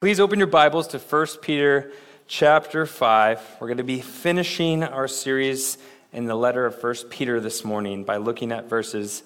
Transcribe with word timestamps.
Please 0.00 0.20
open 0.20 0.38
your 0.38 0.46
Bibles 0.46 0.86
to 0.86 0.98
1 1.00 1.26
Peter 1.42 1.90
chapter 2.28 2.86
5. 2.86 3.56
We're 3.58 3.66
going 3.66 3.78
to 3.78 3.82
be 3.82 4.00
finishing 4.00 4.84
our 4.84 5.08
series 5.08 5.76
in 6.12 6.26
the 6.26 6.36
letter 6.36 6.64
of 6.64 6.80
1 6.80 6.94
Peter 7.10 7.40
this 7.40 7.64
morning 7.64 8.04
by 8.04 8.18
looking 8.18 8.52
at 8.52 8.68
verses 8.68 9.24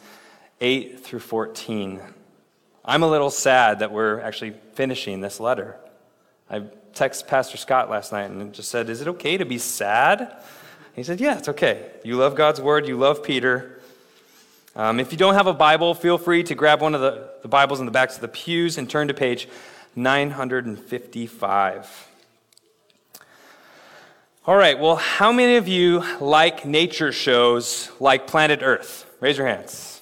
8 0.62 1.04
through 1.04 1.18
14. 1.18 2.00
I'm 2.86 3.02
a 3.02 3.06
little 3.06 3.28
sad 3.28 3.80
that 3.80 3.92
we're 3.92 4.20
actually 4.20 4.54
finishing 4.72 5.20
this 5.20 5.40
letter. 5.40 5.76
I 6.48 6.60
texted 6.94 7.26
Pastor 7.26 7.58
Scott 7.58 7.90
last 7.90 8.10
night 8.10 8.30
and 8.30 8.54
just 8.54 8.70
said, 8.70 8.88
Is 8.88 9.02
it 9.02 9.08
okay 9.08 9.36
to 9.36 9.44
be 9.44 9.58
sad? 9.58 10.42
He 10.96 11.02
said, 11.02 11.20
Yeah, 11.20 11.36
it's 11.36 11.50
okay. 11.50 11.90
You 12.02 12.16
love 12.16 12.34
God's 12.34 12.62
word, 12.62 12.88
you 12.88 12.96
love 12.96 13.22
Peter. 13.22 13.78
Um, 14.74 15.00
if 15.00 15.12
you 15.12 15.18
don't 15.18 15.34
have 15.34 15.46
a 15.46 15.52
Bible, 15.52 15.92
feel 15.92 16.16
free 16.16 16.42
to 16.44 16.54
grab 16.54 16.80
one 16.80 16.94
of 16.94 17.02
the, 17.02 17.28
the 17.42 17.48
Bibles 17.48 17.78
in 17.80 17.84
the 17.84 17.92
backs 17.92 18.14
of 18.14 18.22
the 18.22 18.28
pews 18.28 18.78
and 18.78 18.88
turn 18.88 19.08
to 19.08 19.12
page 19.12 19.46
955. 19.94 22.08
All 24.44 24.56
right, 24.56 24.78
well, 24.78 24.96
how 24.96 25.30
many 25.30 25.56
of 25.56 25.68
you 25.68 26.02
like 26.20 26.64
nature 26.64 27.12
shows 27.12 27.90
like 28.00 28.26
Planet 28.26 28.60
Earth? 28.62 29.06
Raise 29.20 29.38
your 29.38 29.46
hands. 29.46 30.00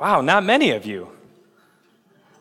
Wow, 0.00 0.22
not 0.22 0.44
many 0.44 0.70
of 0.70 0.86
you. 0.86 1.08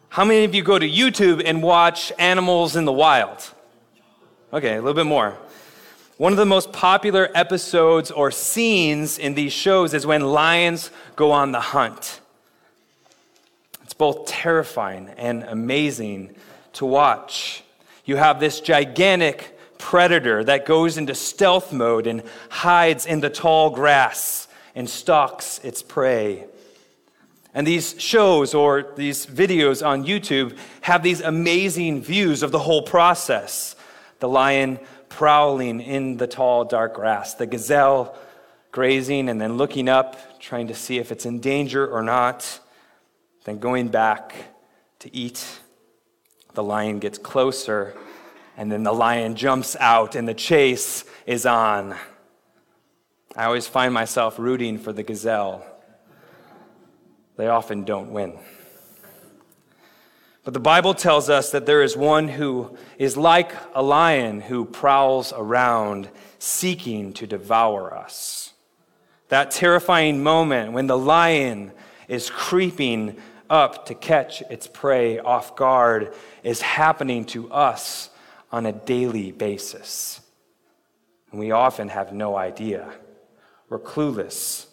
How 0.09 0.25
many 0.25 0.45
of 0.45 0.55
you 0.55 0.63
go 0.63 0.79
to 0.79 0.89
YouTube 0.89 1.43
and 1.45 1.61
watch 1.61 2.11
animals 2.17 2.75
in 2.75 2.85
the 2.85 2.91
wild? 2.91 3.53
Okay, 4.51 4.75
a 4.75 4.81
little 4.81 4.93
bit 4.93 5.05
more. 5.05 5.37
One 6.17 6.31
of 6.31 6.37
the 6.37 6.45
most 6.45 6.71
popular 6.71 7.29
episodes 7.35 8.09
or 8.09 8.31
scenes 8.31 9.17
in 9.17 9.33
these 9.33 9.53
shows 9.53 9.93
is 9.93 10.05
when 10.05 10.21
lions 10.21 10.91
go 11.15 11.31
on 11.31 11.51
the 11.51 11.59
hunt 11.59 12.20
both 14.01 14.25
terrifying 14.25 15.07
and 15.15 15.43
amazing 15.43 16.33
to 16.73 16.83
watch. 16.87 17.63
You 18.03 18.15
have 18.15 18.39
this 18.39 18.59
gigantic 18.59 19.55
predator 19.77 20.43
that 20.43 20.65
goes 20.65 20.97
into 20.97 21.13
stealth 21.13 21.71
mode 21.71 22.07
and 22.07 22.23
hides 22.49 23.05
in 23.05 23.19
the 23.19 23.29
tall 23.29 23.69
grass 23.69 24.47
and 24.73 24.89
stalks 24.89 25.59
its 25.63 25.83
prey. 25.83 26.45
And 27.53 27.67
these 27.67 27.93
shows 28.01 28.55
or 28.55 28.91
these 28.95 29.27
videos 29.27 29.85
on 29.85 30.03
YouTube 30.03 30.57
have 30.81 31.03
these 31.03 31.21
amazing 31.21 32.01
views 32.01 32.41
of 32.41 32.51
the 32.51 32.57
whole 32.57 32.81
process. 32.81 33.75
The 34.17 34.27
lion 34.27 34.79
prowling 35.09 35.79
in 35.79 36.17
the 36.17 36.25
tall, 36.25 36.65
dark 36.65 36.95
grass, 36.95 37.35
the 37.35 37.45
gazelle 37.45 38.17
grazing 38.71 39.29
and 39.29 39.39
then 39.39 39.57
looking 39.57 39.87
up, 39.87 40.39
trying 40.39 40.69
to 40.69 40.73
see 40.73 40.97
if 40.97 41.11
it's 41.11 41.27
in 41.27 41.39
danger 41.39 41.87
or 41.87 42.01
not. 42.01 42.61
Then 43.43 43.59
going 43.59 43.87
back 43.87 44.35
to 44.99 45.15
eat, 45.15 45.59
the 46.53 46.63
lion 46.63 46.99
gets 46.99 47.17
closer, 47.17 47.95
and 48.55 48.71
then 48.71 48.83
the 48.83 48.93
lion 48.93 49.35
jumps 49.35 49.75
out, 49.79 50.15
and 50.15 50.27
the 50.27 50.33
chase 50.33 51.05
is 51.25 51.45
on. 51.45 51.95
I 53.35 53.45
always 53.45 53.67
find 53.67 53.93
myself 53.93 54.37
rooting 54.37 54.77
for 54.77 54.93
the 54.93 55.03
gazelle. 55.03 55.65
They 57.37 57.47
often 57.47 57.85
don't 57.85 58.11
win. 58.11 58.37
But 60.43 60.53
the 60.53 60.59
Bible 60.59 60.93
tells 60.93 61.29
us 61.29 61.51
that 61.51 61.65
there 61.65 61.83
is 61.83 61.95
one 61.95 62.27
who 62.27 62.75
is 62.97 63.15
like 63.15 63.53
a 63.73 63.81
lion 63.81 64.41
who 64.41 64.65
prowls 64.65 65.31
around 65.35 66.09
seeking 66.39 67.13
to 67.13 67.27
devour 67.27 67.95
us. 67.95 68.53
That 69.29 69.51
terrifying 69.51 70.23
moment 70.23 70.73
when 70.73 70.87
the 70.87 70.97
lion 70.97 71.71
is 72.07 72.29
creeping 72.29 73.17
up 73.51 73.85
to 73.87 73.93
catch 73.93 74.41
its 74.43 74.65
prey 74.65 75.19
off 75.19 75.57
guard 75.57 76.13
is 76.41 76.61
happening 76.61 77.25
to 77.25 77.51
us 77.51 78.09
on 78.51 78.65
a 78.65 78.71
daily 78.71 79.31
basis. 79.31 80.21
And 81.31 81.39
we 81.39 81.51
often 81.51 81.89
have 81.89 82.13
no 82.13 82.37
idea. 82.37 82.93
We're 83.69 83.79
clueless. 83.79 84.67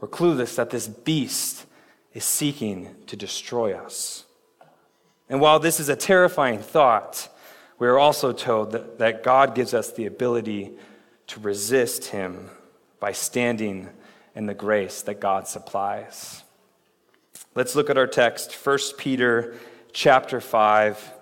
We're 0.00 0.08
clueless 0.08 0.56
that 0.56 0.70
this 0.70 0.88
beast 0.88 1.66
is 2.14 2.24
seeking 2.24 2.94
to 3.08 3.16
destroy 3.16 3.74
us. 3.74 4.24
And 5.28 5.40
while 5.40 5.58
this 5.58 5.80
is 5.80 5.88
a 5.88 5.96
terrifying 5.96 6.60
thought, 6.60 7.28
we 7.78 7.88
are 7.88 7.98
also 7.98 8.32
told 8.32 8.72
that, 8.72 8.98
that 8.98 9.22
God 9.22 9.54
gives 9.54 9.74
us 9.74 9.92
the 9.92 10.06
ability 10.06 10.72
to 11.26 11.40
resist 11.40 12.06
him 12.06 12.48
by 13.00 13.12
standing 13.12 13.90
in 14.34 14.46
the 14.46 14.54
grace 14.54 15.02
that 15.02 15.20
God 15.20 15.46
supplies. 15.46 16.43
Let's 17.56 17.76
look 17.76 17.88
at 17.88 17.96
our 17.96 18.08
text, 18.08 18.52
1 18.52 18.78
Peter 18.98 19.54
chapter 19.92 20.40
5, 20.40 21.12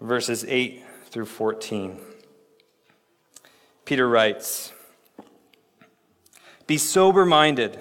verses 0.00 0.44
8 0.48 0.82
through 1.04 1.26
14. 1.26 2.00
Peter 3.84 4.08
writes, 4.08 4.72
Be 6.66 6.76
sober 6.76 7.24
minded, 7.24 7.80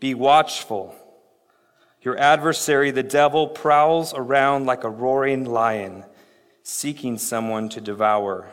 be 0.00 0.14
watchful. 0.14 0.96
Your 2.00 2.16
adversary, 2.16 2.90
the 2.90 3.02
devil, 3.02 3.46
prowls 3.46 4.14
around 4.14 4.64
like 4.64 4.84
a 4.84 4.90
roaring 4.90 5.44
lion, 5.44 6.04
seeking 6.62 7.18
someone 7.18 7.68
to 7.68 7.80
devour. 7.82 8.50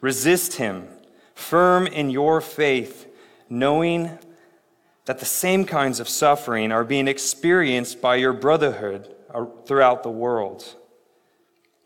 Resist 0.00 0.54
him, 0.54 0.88
firm 1.34 1.86
in 1.86 2.08
your 2.08 2.40
faith, 2.40 3.14
knowing 3.50 4.18
that 5.08 5.20
the 5.20 5.24
same 5.24 5.64
kinds 5.64 6.00
of 6.00 6.08
suffering 6.08 6.70
are 6.70 6.84
being 6.84 7.08
experienced 7.08 7.98
by 7.98 8.14
your 8.14 8.34
brotherhood 8.34 9.16
uh, 9.32 9.46
throughout 9.64 10.02
the 10.02 10.10
world. 10.10 10.76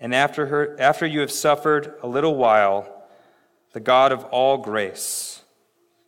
And 0.01 0.13
after, 0.13 0.47
her, 0.47 0.75
after 0.81 1.07
you 1.07 1.21
have 1.21 1.31
suffered 1.31 1.95
a 2.03 2.09
little 2.09 2.35
while, 2.35 3.07
the 3.75 3.79
God 3.79 4.11
of 4.11 4.25
all 4.25 4.59
grace, 4.59 5.43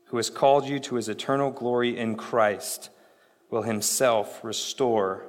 who 0.07 0.17
has 0.17 0.29
called 0.29 0.67
you 0.67 0.81
to 0.81 0.97
his 0.97 1.09
eternal 1.09 1.53
glory 1.53 1.97
in 1.97 2.17
Christ, 2.17 2.91
will 3.49 3.63
himself 3.63 4.43
restore, 4.43 5.25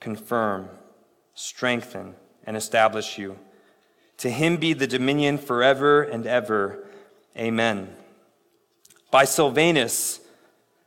confirm, 0.00 0.68
strengthen, 1.32 2.16
and 2.44 2.56
establish 2.56 3.18
you. 3.18 3.38
To 4.16 4.30
him 4.30 4.56
be 4.56 4.72
the 4.72 4.88
dominion 4.88 5.38
forever 5.38 6.02
and 6.02 6.26
ever. 6.26 6.88
Amen. 7.38 7.94
By 9.12 9.26
Silvanus, 9.26 10.18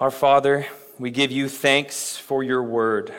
Our 0.00 0.10
Father, 0.10 0.66
we 0.98 1.12
give 1.12 1.30
you 1.30 1.48
thanks 1.48 2.16
for 2.16 2.42
your 2.42 2.64
word. 2.64 3.14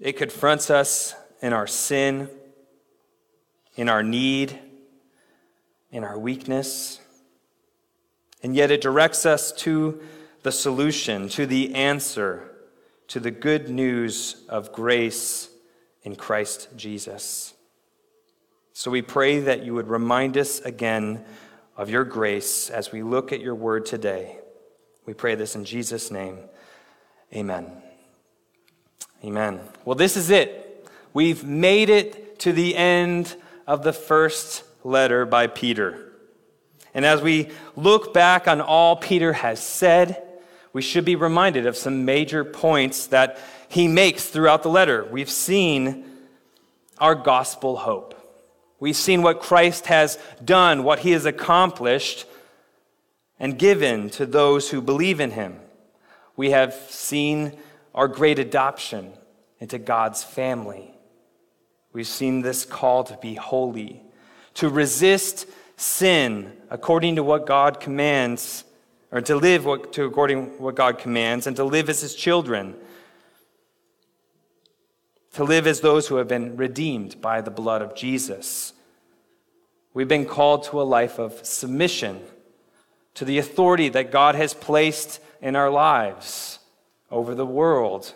It 0.00 0.14
confronts 0.14 0.70
us 0.70 1.14
in 1.42 1.52
our 1.52 1.66
sin, 1.66 2.30
in 3.74 3.90
our 3.90 4.02
need, 4.02 4.58
in 5.90 6.04
our 6.04 6.18
weakness, 6.18 7.02
and 8.42 8.56
yet 8.56 8.70
it 8.70 8.80
directs 8.80 9.26
us 9.26 9.52
to 9.52 10.00
the 10.42 10.50
solution, 10.50 11.28
to 11.28 11.44
the 11.44 11.74
answer, 11.74 12.50
to 13.08 13.20
the 13.20 13.30
good 13.30 13.68
news 13.68 14.42
of 14.48 14.72
grace 14.72 15.50
in 16.02 16.16
Christ 16.16 16.68
Jesus. 16.76 17.52
So 18.72 18.90
we 18.90 19.02
pray 19.02 19.40
that 19.40 19.62
you 19.62 19.74
would 19.74 19.88
remind 19.88 20.38
us 20.38 20.60
again 20.60 21.26
of 21.76 21.90
your 21.90 22.04
grace 22.04 22.70
as 22.70 22.90
we 22.90 23.02
look 23.02 23.32
at 23.32 23.40
your 23.40 23.54
word 23.54 23.84
today. 23.84 24.38
We 25.06 25.14
pray 25.14 25.36
this 25.36 25.54
in 25.54 25.64
Jesus' 25.64 26.10
name. 26.10 26.38
Amen. 27.32 27.70
Amen. 29.24 29.60
Well, 29.84 29.94
this 29.94 30.16
is 30.16 30.30
it. 30.30 30.88
We've 31.14 31.44
made 31.44 31.88
it 31.88 32.40
to 32.40 32.52
the 32.52 32.76
end 32.76 33.36
of 33.66 33.82
the 33.82 33.92
first 33.92 34.64
letter 34.84 35.24
by 35.24 35.46
Peter. 35.46 36.12
And 36.92 37.04
as 37.04 37.22
we 37.22 37.50
look 37.76 38.12
back 38.12 38.48
on 38.48 38.60
all 38.60 38.96
Peter 38.96 39.32
has 39.32 39.62
said, 39.62 40.22
we 40.72 40.82
should 40.82 41.04
be 41.04 41.16
reminded 41.16 41.66
of 41.66 41.76
some 41.76 42.04
major 42.04 42.44
points 42.44 43.06
that 43.08 43.38
he 43.68 43.88
makes 43.88 44.26
throughout 44.26 44.62
the 44.62 44.70
letter. 44.70 45.06
We've 45.10 45.30
seen 45.30 46.04
our 46.98 47.14
gospel 47.14 47.76
hope. 47.76 48.14
We've 48.78 48.96
seen 48.96 49.22
what 49.22 49.40
Christ 49.40 49.86
has 49.86 50.18
done, 50.44 50.84
what 50.84 50.98
he 50.98 51.12
has 51.12 51.24
accomplished 51.24 52.26
and 53.38 53.58
given 53.58 54.10
to 54.10 54.26
those 54.26 54.70
who 54.70 54.80
believe 54.80 55.20
in 55.20 55.32
him. 55.32 55.60
We 56.36 56.50
have 56.50 56.74
seen 56.74 57.56
our 57.94 58.08
great 58.08 58.38
adoption 58.38 59.12
into 59.58 59.78
God's 59.78 60.22
family. 60.22 60.92
We've 61.92 62.06
seen 62.06 62.42
this 62.42 62.64
call 62.64 63.04
to 63.04 63.16
be 63.16 63.34
holy, 63.34 64.02
to 64.54 64.68
resist 64.68 65.46
sin 65.76 66.52
according 66.70 67.16
to 67.16 67.22
what 67.22 67.46
God 67.46 67.80
commands, 67.80 68.64
or 69.10 69.20
to 69.22 69.36
live 69.36 69.64
what, 69.64 69.92
to 69.94 70.04
according 70.04 70.56
to 70.56 70.62
what 70.62 70.74
God 70.74 70.98
commands, 70.98 71.46
and 71.46 71.56
to 71.56 71.64
live 71.64 71.88
as 71.88 72.00
his 72.00 72.14
children, 72.14 72.74
to 75.32 75.44
live 75.44 75.66
as 75.66 75.80
those 75.80 76.08
who 76.08 76.16
have 76.16 76.28
been 76.28 76.56
redeemed 76.56 77.20
by 77.20 77.40
the 77.40 77.50
blood 77.50 77.82
of 77.82 77.94
Jesus. 77.94 78.72
We've 79.94 80.08
been 80.08 80.26
called 80.26 80.64
to 80.64 80.80
a 80.80 80.84
life 80.84 81.18
of 81.18 81.46
submission 81.46 82.20
to 83.16 83.24
the 83.24 83.38
authority 83.38 83.88
that 83.88 84.10
God 84.10 84.34
has 84.34 84.54
placed 84.54 85.20
in 85.40 85.56
our 85.56 85.70
lives 85.70 86.58
over 87.10 87.34
the 87.34 87.46
world, 87.46 88.14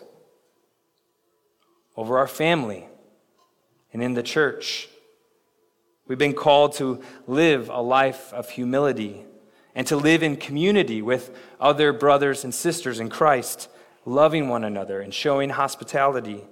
over 1.97 2.17
our 2.17 2.27
family, 2.27 2.87
and 3.91 4.01
in 4.01 4.13
the 4.13 4.23
church. 4.23 4.87
We've 6.07 6.17
been 6.17 6.33
called 6.33 6.73
to 6.73 7.01
live 7.25 7.69
a 7.69 7.81
life 7.81 8.31
of 8.31 8.51
humility 8.51 9.25
and 9.73 9.87
to 9.87 9.95
live 9.95 10.21
in 10.21 10.37
community 10.37 11.01
with 11.01 11.35
other 11.59 11.93
brothers 11.93 12.43
and 12.43 12.53
sisters 12.53 12.99
in 12.99 13.09
Christ, 13.09 13.69
loving 14.05 14.49
one 14.49 14.63
another 14.63 15.01
and 15.01 15.13
showing 15.13 15.49
hospitality. 15.49 16.43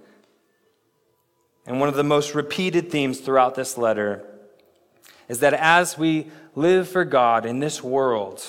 And 1.68 1.80
one 1.80 1.90
of 1.90 1.96
the 1.96 2.04
most 2.04 2.34
repeated 2.34 2.90
themes 2.90 3.20
throughout 3.20 3.54
this 3.54 3.78
letter 3.78 4.26
is 5.28 5.40
that 5.42 5.54
as 5.54 5.98
we 5.98 6.32
live 6.56 6.88
for 6.88 7.06
God 7.06 7.46
in 7.46 7.60
this 7.60 7.84
world, 7.84 8.44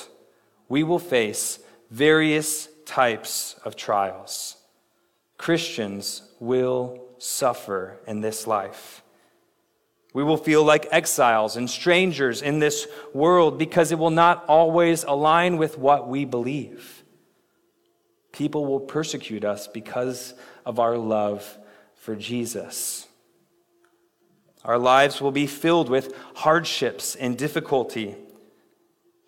we 0.68 0.82
will 0.82 0.98
face 0.98 1.58
various 1.90 2.68
types 2.86 3.56
of 3.64 3.76
trials. 3.76 4.56
Christians 5.36 6.22
will 6.38 7.04
suffer 7.18 7.98
in 8.06 8.20
this 8.20 8.46
life. 8.46 9.02
We 10.12 10.24
will 10.24 10.36
feel 10.36 10.64
like 10.64 10.88
exiles 10.90 11.56
and 11.56 11.70
strangers 11.70 12.42
in 12.42 12.58
this 12.58 12.86
world 13.14 13.58
because 13.58 13.92
it 13.92 13.98
will 13.98 14.10
not 14.10 14.44
always 14.46 15.04
align 15.04 15.56
with 15.56 15.78
what 15.78 16.08
we 16.08 16.24
believe. 16.24 17.04
People 18.32 18.66
will 18.66 18.80
persecute 18.80 19.44
us 19.44 19.68
because 19.68 20.34
of 20.66 20.78
our 20.80 20.98
love 20.98 21.58
for 21.94 22.16
Jesus. 22.16 23.06
Our 24.64 24.78
lives 24.78 25.20
will 25.20 25.32
be 25.32 25.46
filled 25.46 25.88
with 25.88 26.14
hardships 26.34 27.14
and 27.14 27.36
difficulty, 27.36 28.14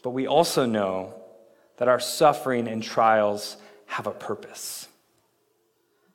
but 0.02 0.11
we 0.11 0.26
also 0.26 0.67
know 0.67 1.14
that 1.79 1.88
our 1.88 2.00
suffering 2.00 2.69
and 2.69 2.82
trials 2.82 3.56
have 3.87 4.06
a 4.06 4.12
purpose. 4.12 4.88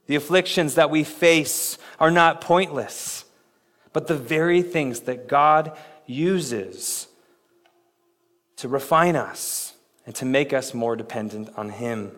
The 0.05 0.15
afflictions 0.15 0.75
that 0.75 0.89
we 0.89 1.03
face 1.03 1.77
are 1.99 2.11
not 2.11 2.41
pointless 2.41 3.25
but 3.97 4.05
the 4.05 4.15
very 4.15 4.61
things 4.61 4.99
that 5.01 5.27
God 5.27 5.75
uses 6.05 7.07
to 8.57 8.67
refine 8.67 9.15
us 9.15 9.73
and 10.05 10.13
to 10.13 10.23
make 10.23 10.53
us 10.53 10.71
more 10.71 10.95
dependent 10.95 11.49
on 11.57 11.69
Him. 11.69 12.11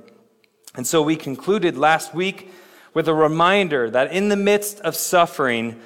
And 0.76 0.86
so 0.86 1.02
we 1.02 1.16
concluded 1.16 1.78
last 1.78 2.14
week 2.14 2.52
with 2.94 3.08
a 3.08 3.14
reminder 3.14 3.90
that 3.92 4.12
in 4.12 4.28
the 4.28 4.36
midst 4.36 4.82
of 4.82 4.94
suffering, 4.94 5.80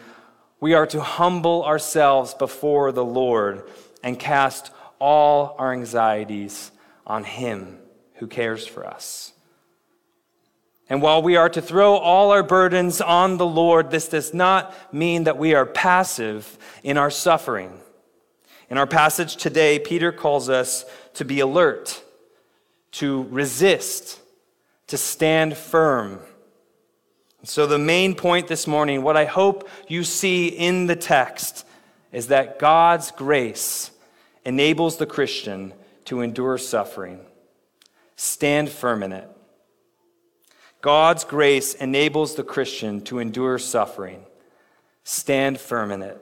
we 0.63 0.73
are 0.73 0.87
to 0.87 1.01
humble 1.01 1.65
ourselves 1.65 2.33
before 2.33 2.93
the 2.93 3.03
Lord 3.03 3.69
and 4.01 4.17
cast 4.17 4.71
all 4.97 5.57
our 5.59 5.73
anxieties 5.73 6.71
on 7.05 7.25
Him 7.25 7.79
who 8.13 8.27
cares 8.27 8.65
for 8.65 8.87
us. 8.87 9.33
And 10.87 11.01
while 11.01 11.21
we 11.21 11.35
are 11.35 11.49
to 11.49 11.61
throw 11.61 11.97
all 11.97 12.31
our 12.31 12.43
burdens 12.43 13.01
on 13.01 13.35
the 13.35 13.45
Lord, 13.45 13.91
this 13.91 14.07
does 14.07 14.33
not 14.33 14.73
mean 14.93 15.25
that 15.25 15.37
we 15.37 15.53
are 15.53 15.65
passive 15.65 16.57
in 16.81 16.97
our 16.97 17.11
suffering. 17.11 17.77
In 18.69 18.77
our 18.77 18.87
passage 18.87 19.35
today, 19.35 19.79
Peter 19.79 20.13
calls 20.13 20.47
us 20.47 20.85
to 21.15 21.25
be 21.25 21.41
alert, 21.41 22.01
to 22.93 23.23
resist, 23.23 24.21
to 24.87 24.97
stand 24.97 25.57
firm. 25.57 26.21
So, 27.45 27.67
the 27.67 27.77
main 27.77 28.15
point 28.15 28.47
this 28.47 28.67
morning, 28.67 29.03
what 29.03 29.17
I 29.17 29.25
hope 29.25 29.67
you 29.89 30.05
see 30.05 30.47
in 30.47 30.87
the 30.87 30.95
text, 30.95 31.65
is 32.13 32.27
that 32.27 32.57
God's 32.57 33.11
grace 33.11 33.91
enables 34.45 34.95
the 34.95 35.05
Christian 35.05 35.73
to 36.05 36.21
endure 36.21 36.57
suffering. 36.57 37.19
Stand 38.15 38.69
firm 38.69 39.03
in 39.03 39.11
it. 39.11 39.29
God's 40.81 41.25
grace 41.25 41.73
enables 41.73 42.35
the 42.35 42.43
Christian 42.43 43.01
to 43.05 43.19
endure 43.19 43.57
suffering. 43.57 44.23
Stand 45.03 45.59
firm 45.59 45.91
in 45.91 46.01
it. 46.01 46.19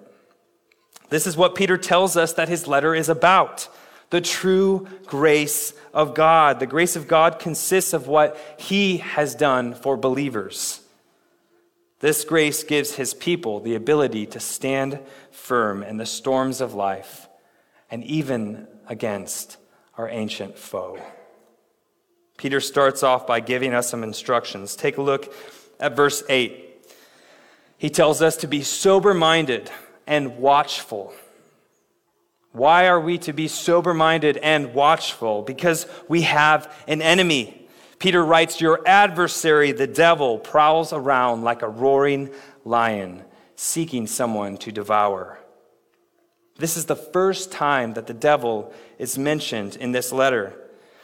This 1.10 1.28
is 1.28 1.38
what 1.38 1.56
Peter 1.56 1.78
tells 1.78 2.18
us 2.18 2.34
that 2.34 2.50
his 2.50 2.68
letter 2.68 2.96
is 2.96 3.10
about 3.10 3.68
the 4.10 4.22
true 4.22 4.88
grace 5.06 5.74
of 5.94 6.16
God. 6.16 6.60
The 6.60 6.68
grace 6.68 6.96
of 6.96 7.08
God 7.08 7.38
consists 7.38 7.94
of 7.94 8.08
what 8.08 8.38
he 8.58 8.98
has 8.98 9.36
done 9.36 9.74
for 9.74 9.98
believers. 9.98 10.81
This 12.02 12.26
grace 12.26 12.64
gives 12.64 12.96
his 12.96 13.14
people 13.14 13.60
the 13.60 13.76
ability 13.76 14.26
to 14.28 14.40
stand 14.40 15.00
firm 15.30 15.84
in 15.84 15.98
the 15.98 16.06
storms 16.06 16.60
of 16.60 16.74
life 16.74 17.30
and 17.92 18.04
even 18.04 18.68
against 18.88 19.58
our 19.98 20.10
ancient 20.10 20.58
foe. 20.58 21.00
Peter 22.38 22.60
starts 22.60 23.04
off 23.04 23.28
by 23.28 23.40
giving 23.40 23.74
us 23.76 23.88
some 23.88 24.04
instructions. 24.04 24.76
Take 24.76 24.98
a 24.98 25.02
look 25.02 25.32
at 25.80 25.96
verse 25.96 26.24
8. 26.28 26.88
He 27.78 27.90
tells 27.92 28.20
us 28.20 28.36
to 28.38 28.48
be 28.48 28.64
sober 28.64 29.14
minded 29.14 29.70
and 30.08 30.40
watchful. 30.40 31.14
Why 32.52 32.88
are 32.88 33.00
we 33.00 33.20
to 33.20 33.32
be 33.32 33.48
sober 33.48 33.94
minded 33.94 34.38
and 34.38 34.74
watchful? 34.74 35.44
Because 35.44 35.86
we 36.10 36.24
have 36.24 36.74
an 36.88 37.04
enemy. 37.04 37.61
Peter 38.02 38.26
writes, 38.26 38.60
Your 38.60 38.82
adversary, 38.88 39.72
the 39.72 39.86
devil, 39.86 40.40
prowls 40.40 40.92
around 40.92 41.44
like 41.44 41.62
a 41.62 41.70
roaring 41.70 42.32
lion, 42.66 43.24
seeking 43.56 44.08
someone 44.08 44.58
to 44.58 44.72
devour. 44.72 45.38
This 46.58 46.76
is 46.78 46.86
the 46.86 46.96
first 46.96 47.52
time 47.52 47.94
that 47.94 48.08
the 48.08 48.14
devil 48.16 48.74
is 48.98 49.20
mentioned 49.20 49.76
in 49.76 49.92
this 49.92 50.12
letter. 50.12 50.58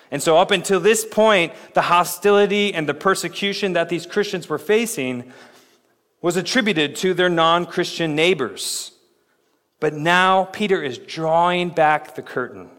And 0.10 0.24
so, 0.24 0.38
up 0.38 0.50
until 0.50 0.80
this 0.80 1.06
point, 1.06 1.54
the 1.76 1.84
hostility 1.84 2.74
and 2.74 2.90
the 2.90 2.96
persecution 2.96 3.74
that 3.74 3.90
these 3.90 4.08
Christians 4.08 4.50
were 4.50 4.58
facing 4.58 5.32
was 6.24 6.36
attributed 6.36 6.96
to 6.98 7.14
their 7.14 7.30
non 7.30 7.68
Christian 7.68 8.16
neighbors. 8.16 8.92
But 9.80 9.94
now, 9.94 10.46
Peter 10.46 10.82
is 10.82 10.98
drawing 10.98 11.70
back 11.70 12.16
the 12.16 12.24
curtain, 12.24 12.72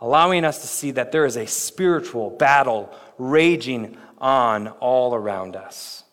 allowing 0.00 0.44
us 0.44 0.60
to 0.60 0.66
see 0.66 0.92
that 0.92 1.12
there 1.12 1.24
is 1.24 1.36
a 1.36 1.46
spiritual 1.46 2.30
battle 2.30 2.92
raging 3.18 3.96
on 4.18 4.68
all 4.68 5.14
around 5.14 5.56
us. 5.56 6.04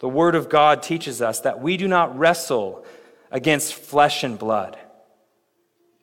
The 0.00 0.08
Word 0.08 0.34
of 0.34 0.48
God 0.48 0.82
teaches 0.82 1.20
us 1.20 1.40
that 1.40 1.60
we 1.60 1.76
do 1.76 1.86
not 1.86 2.18
wrestle 2.18 2.84
against 3.30 3.74
flesh 3.74 4.24
and 4.24 4.38
blood, 4.38 4.78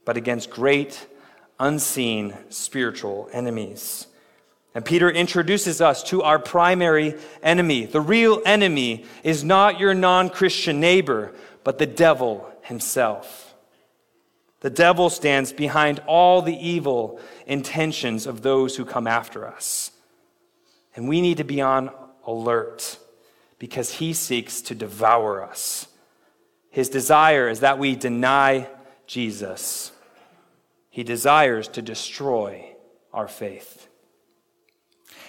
but 0.06 0.18
against 0.18 0.50
great 0.50 1.08
unseen 1.60 2.36
spiritual 2.50 3.30
enemies. 3.34 4.08
And 4.76 4.86
Peter 4.86 5.10
introduces 5.10 5.82
us 5.82 6.04
to 6.04 6.22
our 6.22 6.38
primary 6.38 7.16
enemy. 7.42 7.86
The 7.86 8.02
real 8.02 8.44
enemy 8.46 9.06
is 9.24 9.44
not 9.44 9.80
your 9.80 9.96
non 9.96 10.30
Christian 10.30 10.80
neighbor, 10.80 11.34
but 11.64 11.80
the 11.80 11.88
devil 11.88 12.48
himself. 12.62 13.47
The 14.62 14.70
devil 14.70 15.10
stands 15.10 15.54
behind 15.54 16.00
all 16.08 16.42
the 16.42 16.58
evil 16.58 17.20
intentions 17.46 18.26
of 18.26 18.42
those 18.42 18.76
who 18.76 18.86
come 18.86 19.08
after 19.08 19.48
us. 19.48 19.92
And 20.96 21.08
we 21.08 21.22
need 21.22 21.38
to 21.38 21.44
be 21.44 21.62
on 21.62 21.92
alert 22.26 22.98
because 23.60 23.94
he 23.96 24.14
seeks 24.14 24.62
to 24.64 24.76
devour 24.76 25.44
us. 25.44 25.88
His 26.70 26.90
desire 26.90 27.48
is 27.50 27.60
that 27.60 27.78
we 27.78 27.96
deny 27.96 28.68
Jesus 29.06 29.92
he 30.98 31.04
desires 31.04 31.68
to 31.68 31.84
destroy 31.84 32.74
our 33.14 33.28
faith. 33.28 33.88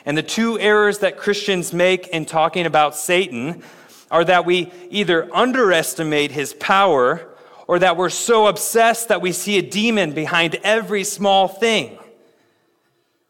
And 0.07 0.17
the 0.17 0.23
two 0.23 0.59
errors 0.59 1.01
that 1.01 1.19
Christians 1.19 1.75
make 1.75 2.07
in 2.07 2.25
talking 2.25 2.65
about 2.65 2.97
Satan 2.97 3.63
are 4.11 4.25
that 4.25 4.47
we 4.47 4.73
either 4.89 5.29
underestimate 5.31 6.31
his 6.31 6.55
power 6.55 7.28
or 7.69 7.79
that 7.79 7.97
we're 7.97 8.09
so 8.09 8.47
obsessed 8.47 9.09
that 9.09 9.21
we 9.21 9.31
see 9.31 9.59
a 9.59 9.63
demon 9.63 10.13
behind 10.13 10.57
every 10.65 11.05
small 11.05 11.47
thing. 11.47 11.99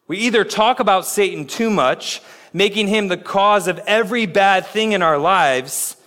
We 0.07 0.17
either 0.19 0.43
talk 0.43 0.79
about 0.79 1.05
Satan 1.05 1.45
too 1.45 1.69
much, 1.69 2.21
making 2.53 2.87
him 2.87 3.09
the 3.09 3.17
cause 3.17 3.67
of 3.67 3.77
every 3.79 4.25
bad 4.25 4.65
thing 4.65 4.93
in 4.93 5.03
our 5.03 5.19
lives, 5.19 5.97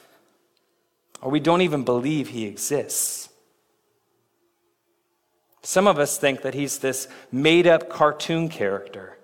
or 1.20 1.30
we 1.30 1.38
don't 1.38 1.60
even 1.60 1.84
believe 1.84 2.30
he 2.30 2.46
exists. 2.46 3.28
Some 5.62 5.86
of 5.86 5.98
us 5.98 6.18
think 6.18 6.42
that 6.42 6.54
he's 6.54 6.78
this 6.78 7.06
made 7.30 7.66
up 7.66 7.88
cartoon 7.88 8.48
character. 8.48 9.18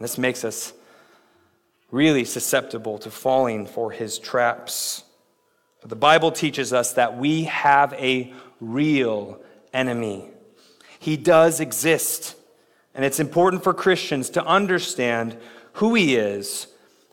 This 0.00 0.16
makes 0.16 0.44
us 0.44 0.72
really 1.90 2.24
susceptible 2.24 2.98
to 2.98 3.10
falling 3.10 3.66
for 3.66 3.90
his 3.90 4.18
traps. 4.18 5.04
But 5.84 5.90
the 5.90 5.96
Bible 5.96 6.32
teaches 6.32 6.72
us 6.72 6.94
that 6.94 7.18
we 7.18 7.44
have 7.44 7.92
a 7.92 8.32
real 8.58 9.38
enemy. 9.74 10.30
He 10.98 11.18
does 11.18 11.60
exist. 11.60 12.36
And 12.94 13.04
it's 13.04 13.20
important 13.20 13.62
for 13.62 13.74
Christians 13.74 14.30
to 14.30 14.42
understand 14.46 15.36
who 15.74 15.94
he 15.94 16.16
is 16.16 16.68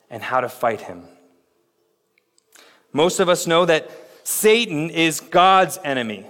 and 0.09 0.23
how 0.23 0.39
to 0.39 0.47
fight 0.47 0.79
him. 0.79 1.03
Most 2.93 3.19
of 3.19 3.27
us 3.27 3.45
know 3.45 3.65
that 3.65 3.91
Satan 4.23 4.89
is 4.89 5.19
God's 5.19 5.77
enemy, 5.83 6.25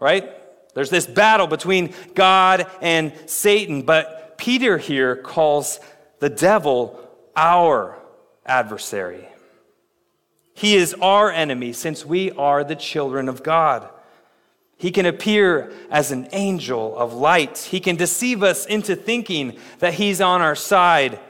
right? 0.00 0.32
There's 0.74 0.88
this 0.88 1.06
battle 1.06 1.46
between 1.46 1.92
God 2.14 2.70
and 2.80 3.12
Satan, 3.26 3.82
but 3.82 4.38
Peter 4.38 4.78
here 4.78 5.14
calls 5.14 5.78
the 6.20 6.30
devil 6.30 6.98
our 7.36 7.98
adversary. 8.46 9.28
He 10.56 10.76
is 10.76 10.94
our 11.02 11.30
enemy 11.30 11.74
since 11.74 12.06
we 12.06 12.30
are 12.32 12.64
the 12.64 12.74
children 12.74 13.28
of 13.28 13.42
God. 13.42 13.90
He 14.78 14.90
can 14.90 15.04
appear 15.04 15.70
as 15.90 16.10
an 16.10 16.28
angel 16.32 16.96
of 16.96 17.12
light. 17.12 17.58
He 17.58 17.78
can 17.78 17.96
deceive 17.96 18.42
us 18.42 18.64
into 18.64 18.96
thinking 18.96 19.58
that 19.80 19.94
he's 19.94 20.22
on 20.22 20.40
our 20.40 20.54
side. 20.54 21.20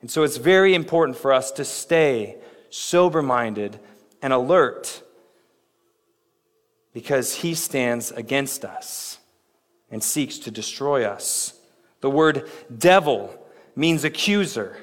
And 0.00 0.08
so 0.08 0.22
it's 0.22 0.36
very 0.36 0.72
important 0.72 1.18
for 1.18 1.32
us 1.32 1.50
to 1.52 1.64
stay 1.64 2.36
sober 2.70 3.22
minded 3.22 3.80
and 4.22 4.32
alert 4.32 5.02
because 6.92 7.34
he 7.34 7.56
stands 7.56 8.12
against 8.12 8.64
us 8.64 9.18
and 9.90 10.00
seeks 10.00 10.38
to 10.38 10.52
destroy 10.52 11.04
us. 11.04 11.58
The 12.02 12.10
word 12.10 12.48
devil 12.78 13.36
means 13.74 14.04
accuser. 14.04 14.76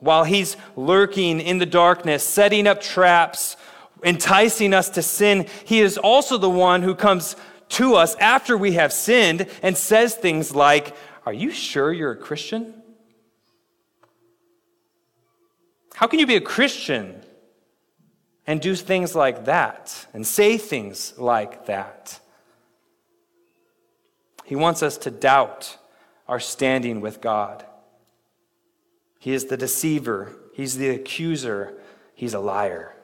While 0.00 0.24
he's 0.24 0.56
lurking 0.76 1.40
in 1.40 1.58
the 1.58 1.66
darkness, 1.66 2.24
setting 2.24 2.66
up 2.66 2.80
traps, 2.80 3.56
enticing 4.02 4.74
us 4.74 4.88
to 4.90 5.02
sin, 5.02 5.46
he 5.64 5.80
is 5.80 5.98
also 5.98 6.38
the 6.38 6.50
one 6.50 6.82
who 6.82 6.94
comes 6.94 7.36
to 7.70 7.94
us 7.94 8.16
after 8.16 8.56
we 8.56 8.72
have 8.72 8.92
sinned 8.92 9.46
and 9.62 9.76
says 9.76 10.14
things 10.14 10.54
like, 10.54 10.96
Are 11.24 11.32
you 11.32 11.50
sure 11.50 11.92
you're 11.92 12.12
a 12.12 12.16
Christian? 12.16 12.74
How 15.94 16.06
can 16.06 16.18
you 16.18 16.26
be 16.26 16.36
a 16.36 16.40
Christian 16.40 17.22
and 18.46 18.60
do 18.60 18.74
things 18.74 19.14
like 19.14 19.44
that 19.44 20.06
and 20.14 20.26
say 20.26 20.56
things 20.56 21.12
like 21.18 21.66
that? 21.66 22.18
He 24.46 24.56
wants 24.56 24.82
us 24.82 24.96
to 24.98 25.10
doubt 25.10 25.76
our 26.26 26.40
standing 26.40 27.00
with 27.00 27.20
God. 27.20 27.66
He 29.20 29.34
is 29.34 29.44
the 29.44 29.58
deceiver, 29.58 30.32
he's 30.54 30.78
the 30.78 30.88
accuser, 30.88 31.74
he's 32.14 32.32
a 32.32 32.40
liar. 32.40 32.96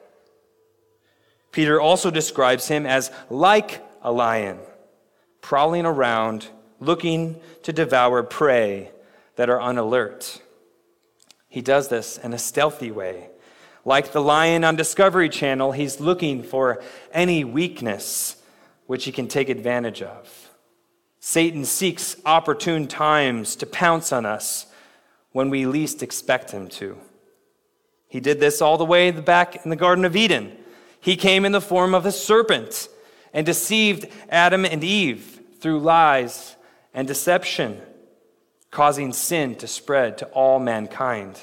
Peter 1.51 1.79
also 1.79 2.09
describes 2.09 2.67
him 2.67 2.87
as 2.87 3.11
like 3.29 3.85
a 4.01 4.11
lion, 4.11 4.57
prowling 5.41 5.85
around, 5.85 6.47
looking 6.79 7.39
to 7.61 7.71
devour 7.71 8.23
prey 8.23 8.91
that 9.35 9.47
are 9.47 9.59
unalert. 9.59 10.41
He 11.47 11.61
does 11.61 11.89
this 11.89 12.17
in 12.17 12.33
a 12.33 12.39
stealthy 12.39 12.89
way. 12.89 13.29
Like 13.85 14.11
the 14.11 14.21
lion 14.21 14.63
on 14.63 14.75
Discovery 14.75 15.29
Channel, 15.29 15.71
he's 15.71 15.99
looking 15.99 16.41
for 16.41 16.83
any 17.11 17.43
weakness 17.43 18.41
which 18.87 19.05
he 19.05 19.11
can 19.11 19.27
take 19.27 19.49
advantage 19.49 20.01
of. 20.01 20.49
Satan 21.19 21.63
seeks 21.63 22.15
opportune 22.25 22.87
times 22.87 23.55
to 23.57 23.67
pounce 23.67 24.11
on 24.11 24.25
us 24.25 24.65
when 25.37 25.51
we 25.51 25.67
least 25.67 26.01
expect 26.01 26.49
him 26.49 26.67
to. 26.67 26.97
He 28.07 28.19
did 28.19 28.39
this 28.39 28.59
all 28.59 28.75
the 28.75 28.83
way 28.83 29.11
back 29.11 29.63
in 29.63 29.69
the 29.69 29.75
Garden 29.75 30.03
of 30.03 30.15
Eden. 30.15 30.57
He 30.99 31.15
came 31.15 31.45
in 31.45 31.51
the 31.51 31.61
form 31.61 31.93
of 31.93 32.07
a 32.07 32.11
serpent 32.11 32.89
and 33.33 33.45
deceived 33.45 34.07
Adam 34.29 34.65
and 34.65 34.83
Eve 34.83 35.41
through 35.59 35.81
lies 35.81 36.55
and 36.91 37.07
deception, 37.07 37.79
causing 38.71 39.13
sin 39.13 39.53
to 39.57 39.67
spread 39.67 40.17
to 40.17 40.25
all 40.29 40.57
mankind. 40.57 41.39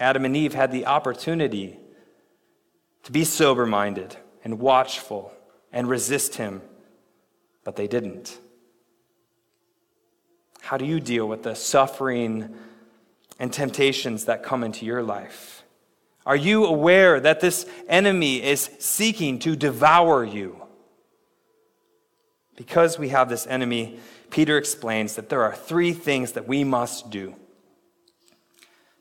Adam 0.00 0.24
and 0.24 0.34
Eve 0.34 0.54
had 0.54 0.72
the 0.72 0.86
opportunity 0.86 1.78
to 3.02 3.12
be 3.12 3.24
sober 3.24 3.66
minded 3.66 4.16
and 4.42 4.58
watchful 4.58 5.34
and 5.70 5.86
resist 5.86 6.36
him, 6.36 6.62
but 7.62 7.76
they 7.76 7.86
didn't. 7.86 8.38
How 10.62 10.78
do 10.78 10.86
you 10.86 10.98
deal 10.98 11.28
with 11.28 11.42
the 11.42 11.54
suffering 11.54 12.56
and 13.40 13.52
temptations 13.52 14.26
that 14.26 14.44
come 14.44 14.62
into 14.62 14.84
your 14.84 15.02
life? 15.02 15.64
Are 16.26 16.36
you 16.36 16.66
aware 16.66 17.18
that 17.18 17.40
this 17.40 17.66
enemy 17.88 18.42
is 18.42 18.70
seeking 18.78 19.38
to 19.40 19.56
devour 19.56 20.22
you? 20.22 20.62
Because 22.54 22.98
we 22.98 23.08
have 23.08 23.30
this 23.30 23.46
enemy, 23.46 23.98
Peter 24.28 24.58
explains 24.58 25.16
that 25.16 25.30
there 25.30 25.42
are 25.42 25.54
three 25.54 25.94
things 25.94 26.32
that 26.32 26.46
we 26.46 26.62
must 26.62 27.10
do 27.10 27.34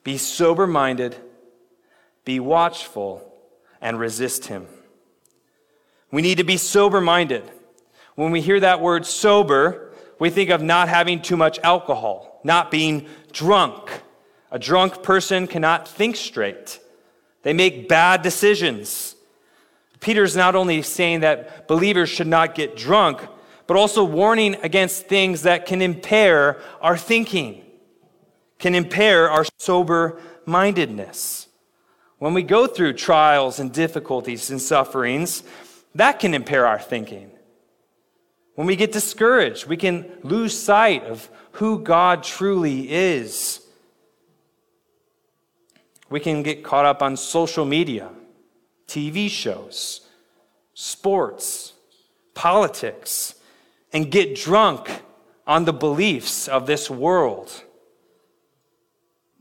be 0.06 0.18
sober 0.18 0.66
minded, 0.66 1.18
be 2.24 2.40
watchful, 2.40 3.32
and 3.82 4.00
resist 4.00 4.46
him. 4.46 4.66
We 6.10 6.22
need 6.22 6.38
to 6.38 6.46
be 6.46 6.56
sober 6.56 7.02
minded. 7.02 7.44
When 8.16 8.32
we 8.32 8.40
hear 8.40 8.62
that 8.62 8.82
word 8.82 9.06
sober, 9.06 9.94
we 10.18 10.30
think 10.30 10.50
of 10.50 10.62
not 10.62 10.88
having 10.88 11.22
too 11.22 11.38
much 11.38 11.60
alcohol, 11.60 12.40
not 12.46 12.72
being 12.72 13.08
drunk. 13.34 13.92
A 14.52 14.60
drunk 14.60 15.04
person 15.04 15.48
cannot 15.48 15.88
think 15.88 16.16
straight. 16.16 16.80
They 17.44 17.54
make 17.54 17.88
bad 17.88 18.22
decisions. 18.22 19.16
Peter's 20.00 20.36
not 20.36 20.56
only 20.56 20.82
saying 20.82 21.20
that 21.22 21.68
believers 21.68 22.10
should 22.10 22.28
not 22.28 22.56
get 22.56 22.76
drunk, 22.76 23.22
but 23.68 23.78
also 23.78 24.04
warning 24.04 24.56
against 24.64 25.08
things 25.08 25.44
that 25.44 25.66
can 25.66 25.82
impair 25.82 26.60
our 26.82 26.98
thinking, 26.98 27.64
can 28.58 28.74
impair 28.74 29.30
our 29.30 29.46
sober 29.58 30.20
mindedness. 30.46 31.48
When 32.18 32.34
we 32.34 32.44
go 32.44 32.66
through 32.66 32.94
trials 32.94 33.60
and 33.60 33.72
difficulties 33.72 34.50
and 34.50 34.62
sufferings, 34.62 35.44
that 35.96 36.20
can 36.20 36.34
impair 36.34 36.66
our 36.66 36.80
thinking. 36.80 37.32
When 38.56 38.68
we 38.68 38.76
get 38.76 38.92
discouraged, 38.92 39.68
we 39.68 39.78
can 39.78 40.12
lose 40.24 40.58
sight 40.58 41.04
of 41.06 41.30
who 41.54 41.80
God 41.80 42.24
truly 42.24 42.92
is. 42.92 43.62
We 46.10 46.20
can 46.20 46.44
get 46.44 46.64
caught 46.64 46.86
up 46.86 47.02
on 47.02 47.18
social 47.18 47.66
media, 47.66 48.10
TV 48.88 49.30
shows, 49.30 50.02
sports, 50.74 51.74
politics, 52.34 53.36
and 53.94 54.10
get 54.10 54.36
drunk 54.36 55.04
on 55.46 55.66
the 55.66 55.74
beliefs 55.74 56.48
of 56.48 56.66
this 56.66 56.90
world. 56.90 57.64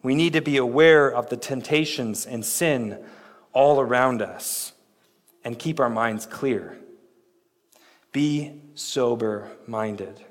We 0.02 0.14
need 0.14 0.32
to 0.34 0.40
be 0.40 0.56
aware 0.56 1.08
of 1.08 1.28
the 1.28 1.37
temptations 1.37 2.26
and 2.26 2.44
sin 2.44 3.04
all 3.52 3.80
around 3.80 4.22
us 4.22 4.72
and 5.44 5.58
keep 5.58 5.80
our 5.80 5.90
minds 5.90 6.26
clear. 6.26 6.78
Be 8.12 8.60
sober 8.75 9.50
minded. 9.66 10.25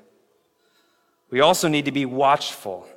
We 1.30 1.40
also 1.40 1.68
need 1.68 1.84
to 1.84 1.92
be 1.92 2.06
watchful. 2.06 2.88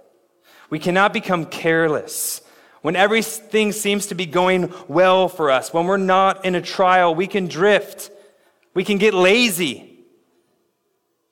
We 0.69 0.79
cannot 0.79 1.13
become 1.13 1.45
careless 1.45 2.40
when 2.81 2.95
everything 2.95 3.71
seems 3.71 4.07
to 4.07 4.15
be 4.15 4.25
going 4.25 4.73
well 4.87 5.29
for 5.29 5.51
us, 5.51 5.73
when 5.73 5.85
we're 5.85 5.97
not 5.97 6.45
in 6.45 6.55
a 6.55 6.61
trial, 6.61 7.13
we 7.13 7.27
can 7.27 7.47
drift. 7.47 8.11
We 8.73 8.83
can 8.83 8.97
get 8.97 9.13
lazy. 9.13 9.99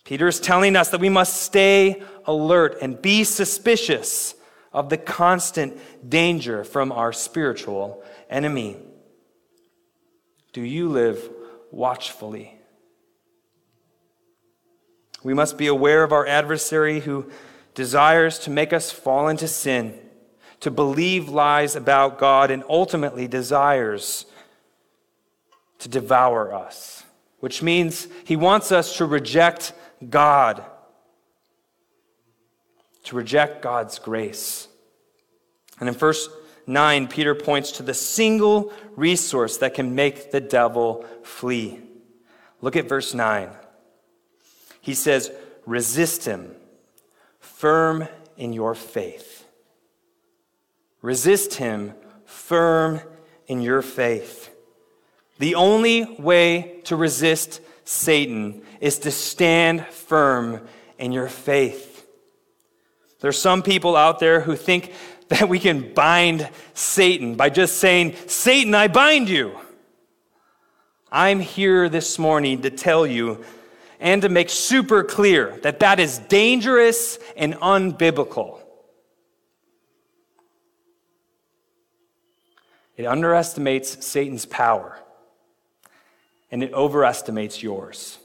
Peter 0.03 0.27
is 0.27 0.39
telling 0.39 0.75
us 0.75 0.89
that 0.89 1.01
we 1.01 1.09
must 1.09 1.41
stay 1.41 2.03
alert 2.25 2.77
and 2.81 3.01
be 3.01 3.23
suspicious 3.23 4.35
of 4.71 4.89
the 4.89 4.97
constant 4.97 5.77
danger 6.07 6.63
from 6.63 6.91
our 6.91 7.11
spiritual 7.11 8.03
enemy. 8.29 8.77
Do 10.53 10.61
you 10.61 10.89
live 10.89 11.29
watchfully? 11.71 12.55
We 15.23 15.33
must 15.33 15.57
be 15.57 15.67
aware 15.67 16.03
of 16.03 16.11
our 16.11 16.25
adversary 16.25 17.01
who 17.01 17.29
desires 17.73 18.39
to 18.39 18.51
make 18.51 18.71
us 18.71 18.91
fall 18.91 19.27
into 19.27 19.47
sin 19.47 19.99
to 20.61 20.71
believe 20.71 21.29
lies 21.29 21.75
about 21.75 22.19
God, 22.19 22.51
and 22.51 22.63
ultimately 22.69 23.27
desires 23.27 24.25
to 25.79 25.87
devour 25.87 26.53
us, 26.53 27.03
which 27.39 27.63
means 27.63 28.07
he 28.25 28.35
wants 28.35 28.71
us 28.71 28.97
to 28.97 29.05
reject 29.05 29.73
God, 30.09 30.63
to 33.05 33.15
reject 33.15 33.61
God's 33.61 33.99
grace. 33.99 34.67
And 35.79 35.87
in 35.87 35.95
verse 35.95 36.29
9, 36.67 37.07
Peter 37.07 37.33
points 37.33 37.71
to 37.73 37.83
the 37.83 37.93
single 37.93 38.71
resource 38.95 39.57
that 39.57 39.73
can 39.73 39.95
make 39.95 40.31
the 40.31 40.41
devil 40.41 41.05
flee. 41.23 41.79
Look 42.61 42.75
at 42.75 42.89
verse 42.89 43.13
9. 43.13 43.49
He 44.81 44.93
says, 44.93 45.31
Resist 45.65 46.25
him, 46.25 46.55
firm 47.39 48.07
in 48.37 48.53
your 48.53 48.75
faith. 48.75 49.38
Resist 51.01 51.55
him 51.55 51.93
firm 52.25 53.01
in 53.47 53.61
your 53.61 53.81
faith. 53.81 54.53
The 55.39 55.55
only 55.55 56.03
way 56.03 56.81
to 56.85 56.95
resist 56.95 57.61
Satan 57.85 58.61
is 58.81 58.99
to 58.99 59.11
stand 59.11 59.85
firm 59.87 60.67
in 60.97 61.11
your 61.11 61.29
faith. 61.29 62.05
There 63.21 63.29
are 63.29 63.33
some 63.33 63.63
people 63.63 63.95
out 63.95 64.19
there 64.19 64.41
who 64.41 64.55
think 64.55 64.93
that 65.29 65.47
we 65.47 65.59
can 65.59 65.93
bind 65.93 66.49
Satan 66.73 67.35
by 67.35 67.49
just 67.49 67.77
saying, 67.77 68.15
Satan, 68.27 68.75
I 68.75 68.87
bind 68.87 69.29
you. 69.29 69.57
I'm 71.11 71.39
here 71.39 71.89
this 71.89 72.19
morning 72.19 72.61
to 72.61 72.69
tell 72.69 73.07
you 73.07 73.43
and 73.99 74.21
to 74.21 74.29
make 74.29 74.49
super 74.49 75.03
clear 75.03 75.57
that 75.63 75.79
that 75.79 75.99
is 75.99 76.19
dangerous 76.19 77.19
and 77.35 77.55
unbiblical. 77.55 78.58
It 82.99 83.05
underestimates 83.05 84.05
Satan's 84.05 84.45
power 84.45 84.99
and 86.51 86.61
it 86.61 86.73
overestimates 86.73 87.63
yours. 87.63 88.19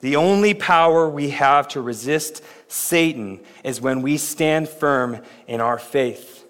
The 0.00 0.16
only 0.16 0.52
power 0.52 1.08
we 1.08 1.30
have 1.30 1.68
to 1.68 1.80
resist 1.80 2.42
Satan 2.66 3.44
is 3.62 3.80
when 3.80 4.02
we 4.02 4.16
stand 4.16 4.68
firm 4.68 5.22
in 5.46 5.60
our 5.60 5.78
faith, 5.78 6.44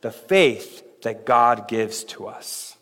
the 0.00 0.12
faith 0.12 1.02
that 1.02 1.26
God 1.26 1.68
gives 1.68 2.04
to 2.04 2.26
us. 2.26 2.78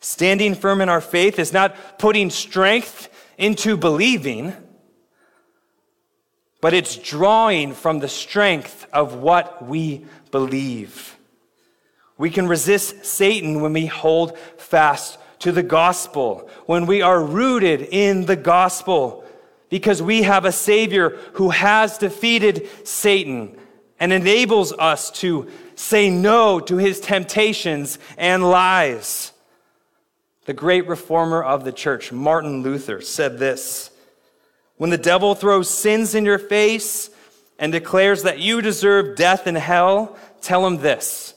Standing 0.00 0.54
firm 0.54 0.80
in 0.80 0.88
our 0.88 1.02
faith 1.02 1.38
is 1.38 1.52
not 1.52 1.98
putting 1.98 2.30
strength 2.30 3.10
into 3.36 3.76
believing, 3.76 4.54
but 6.62 6.72
it's 6.72 6.96
drawing 6.96 7.74
from 7.74 7.98
the 7.98 8.08
strength 8.08 8.86
of 8.92 9.16
what 9.16 9.66
we 9.66 10.06
believe. 10.30 11.18
We 12.16 12.30
can 12.30 12.46
resist 12.46 13.04
Satan 13.04 13.60
when 13.60 13.72
we 13.72 13.86
hold 13.86 14.38
fast 14.58 15.18
to 15.40 15.50
the 15.50 15.64
gospel, 15.64 16.48
when 16.66 16.86
we 16.86 17.02
are 17.02 17.22
rooted 17.22 17.82
in 17.82 18.26
the 18.26 18.36
gospel, 18.36 19.24
because 19.70 20.00
we 20.00 20.22
have 20.22 20.44
a 20.44 20.52
Savior 20.52 21.18
who 21.32 21.50
has 21.50 21.98
defeated 21.98 22.68
Satan 22.86 23.58
and 23.98 24.12
enables 24.12 24.72
us 24.72 25.10
to 25.10 25.50
say 25.74 26.10
no 26.10 26.60
to 26.60 26.76
his 26.76 27.00
temptations 27.00 27.98
and 28.16 28.48
lies. 28.48 29.32
The 30.44 30.52
great 30.52 30.86
reformer 30.86 31.42
of 31.42 31.64
the 31.64 31.72
church, 31.72 32.12
Martin 32.12 32.62
Luther, 32.62 33.00
said 33.00 33.40
this 33.40 33.91
When 34.76 34.90
the 34.90 34.98
devil 34.98 35.34
throws 35.34 35.70
sins 35.70 36.14
in 36.14 36.24
your 36.24 36.38
face 36.38 37.10
and 37.58 37.70
declares 37.72 38.22
that 38.24 38.38
you 38.38 38.60
deserve 38.60 39.16
death 39.16 39.46
in 39.46 39.54
hell, 39.54 40.16
tell 40.40 40.66
him 40.66 40.78
this 40.78 41.34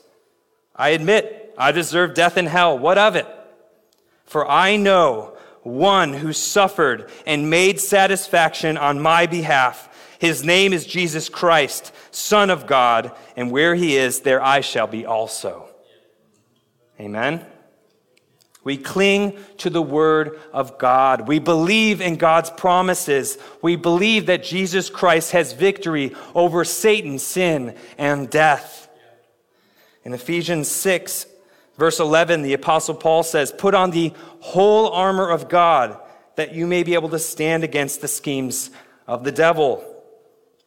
I 0.75 0.89
admit 0.89 1.53
I 1.57 1.71
deserve 1.71 2.13
death 2.13 2.37
in 2.37 2.47
hell. 2.47 2.77
What 2.77 2.97
of 2.97 3.15
it? 3.15 3.27
For 4.25 4.49
I 4.49 4.75
know 4.75 5.37
one 5.63 6.13
who 6.13 6.33
suffered 6.33 7.09
and 7.25 7.49
made 7.49 7.79
satisfaction 7.79 8.77
on 8.77 9.01
my 9.01 9.25
behalf. 9.25 9.89
His 10.19 10.43
name 10.43 10.73
is 10.73 10.85
Jesus 10.85 11.29
Christ, 11.29 11.93
Son 12.11 12.49
of 12.49 12.67
God, 12.67 13.11
and 13.35 13.51
where 13.51 13.75
he 13.75 13.97
is, 13.97 14.21
there 14.21 14.43
I 14.43 14.61
shall 14.61 14.87
be 14.87 15.05
also. 15.05 15.69
Amen. 16.99 17.45
We 18.65 18.77
cling 18.77 19.37
to 19.59 19.69
the 19.69 19.81
word 19.81 20.39
of 20.51 20.79
God. 20.79 21.27
We 21.27 21.37
believe 21.37 22.01
in 22.01 22.15
God's 22.15 22.49
promises. 22.49 23.37
We 23.61 23.75
believe 23.75 24.25
that 24.25 24.43
Jesus 24.43 24.89
Christ 24.89 25.33
has 25.33 25.53
victory 25.53 26.15
over 26.33 26.65
Satan, 26.65 27.19
sin, 27.19 27.75
and 27.99 28.27
death. 28.27 28.89
In 30.03 30.15
Ephesians 30.15 30.67
6, 30.67 31.27
verse 31.77 31.99
11, 31.99 32.41
the 32.41 32.53
Apostle 32.53 32.95
Paul 32.95 33.21
says, 33.21 33.51
Put 33.51 33.75
on 33.75 33.91
the 33.91 34.13
whole 34.39 34.89
armor 34.89 35.29
of 35.29 35.47
God 35.47 35.99
that 36.35 36.55
you 36.55 36.65
may 36.65 36.81
be 36.81 36.95
able 36.95 37.09
to 37.09 37.19
stand 37.19 37.63
against 37.63 38.01
the 38.01 38.07
schemes 38.07 38.71
of 39.05 39.23
the 39.23 39.31
devil. 39.31 39.83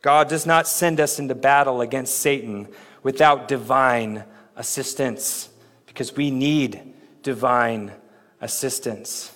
God 0.02 0.28
does 0.28 0.46
not 0.46 0.68
send 0.68 1.00
us 1.00 1.18
into 1.18 1.34
battle 1.34 1.80
against 1.80 2.20
Satan 2.20 2.68
without 3.02 3.48
divine 3.48 4.22
assistance 4.54 5.48
because 5.88 6.14
we 6.14 6.30
need 6.30 6.94
divine 7.22 7.92
assistance. 8.40 9.32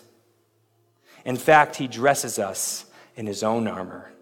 In 1.24 1.36
fact, 1.36 1.76
he 1.76 1.88
dresses 1.88 2.38
us 2.38 2.86
in 3.16 3.26
his 3.26 3.42
own 3.42 3.68
armor, 3.68 4.12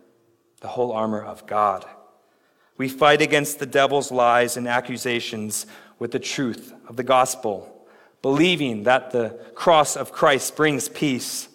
the 0.60 0.68
whole 0.68 0.92
armor 0.92 1.22
of 1.22 1.46
God. 1.46 1.84
We 2.76 2.88
fight 2.88 3.20
against 3.22 3.58
the 3.58 3.66
devil's 3.66 4.10
lies 4.10 4.56
and 4.56 4.66
accusations 4.66 5.66
with 5.98 6.12
the 6.12 6.18
truth 6.18 6.72
of 6.88 6.96
the 6.96 7.02
gospel, 7.02 7.86
believing 8.22 8.84
that 8.84 9.10
the 9.10 9.38
cross 9.54 9.96
of 9.96 10.12
Christ 10.12 10.56
brings 10.56 10.88
peace 10.88 11.48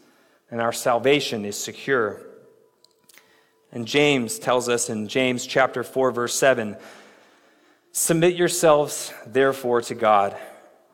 and 0.52 0.62
our 0.62 0.74
salvation 0.74 1.44
is 1.46 1.58
secure. 1.58 2.22
And 3.72 3.88
James 3.88 4.40
tells 4.40 4.70
us 4.70 4.90
in 4.90 5.08
James 5.08 5.46
chapter 5.46 5.84
4 5.84 6.12
verse 6.12 6.36
7, 6.36 6.78
submit 7.92 8.36
yourselves 8.36 9.12
therefore 9.26 9.82
to 9.82 9.96
God, 9.96 10.38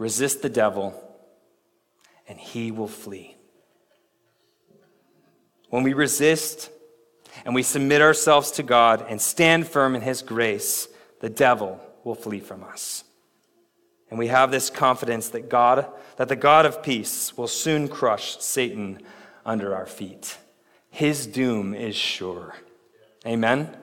resist 0.02 0.42
the 0.42 0.50
devil, 0.50 1.00
and 2.28 2.40
he 2.40 2.72
will 2.72 2.88
flee. 2.88 3.38
When 5.70 5.84
we 5.84 5.94
resist 5.94 6.72
and 7.46 7.54
we 7.54 7.62
submit 7.62 8.02
ourselves 8.02 8.50
to 8.52 8.64
God 8.64 9.06
and 9.08 9.22
stand 9.22 9.68
firm 9.68 9.96
in 9.96 10.02
His 10.02 10.24
grace, 10.24 10.88
the 11.20 11.30
devil 11.30 11.80
will 12.04 12.16
flee 12.16 12.40
from 12.40 12.64
us. 12.64 13.04
And 14.10 14.18
we 14.18 14.28
have 14.28 14.50
this 14.50 14.72
confidence 14.72 15.30
that 15.30 15.50
God, 15.50 15.86
that 16.18 16.28
the 16.28 16.36
God 16.36 16.66
of 16.66 16.82
peace 16.82 17.38
will 17.38 17.48
soon 17.48 17.88
crush 17.88 18.40
Satan 18.40 19.04
under 19.46 19.76
our 19.76 19.86
feet. 19.86 20.40
His 20.90 21.28
doom 21.28 21.76
is 21.76 21.96
sure. 21.96 22.56
Amen. 23.26 23.78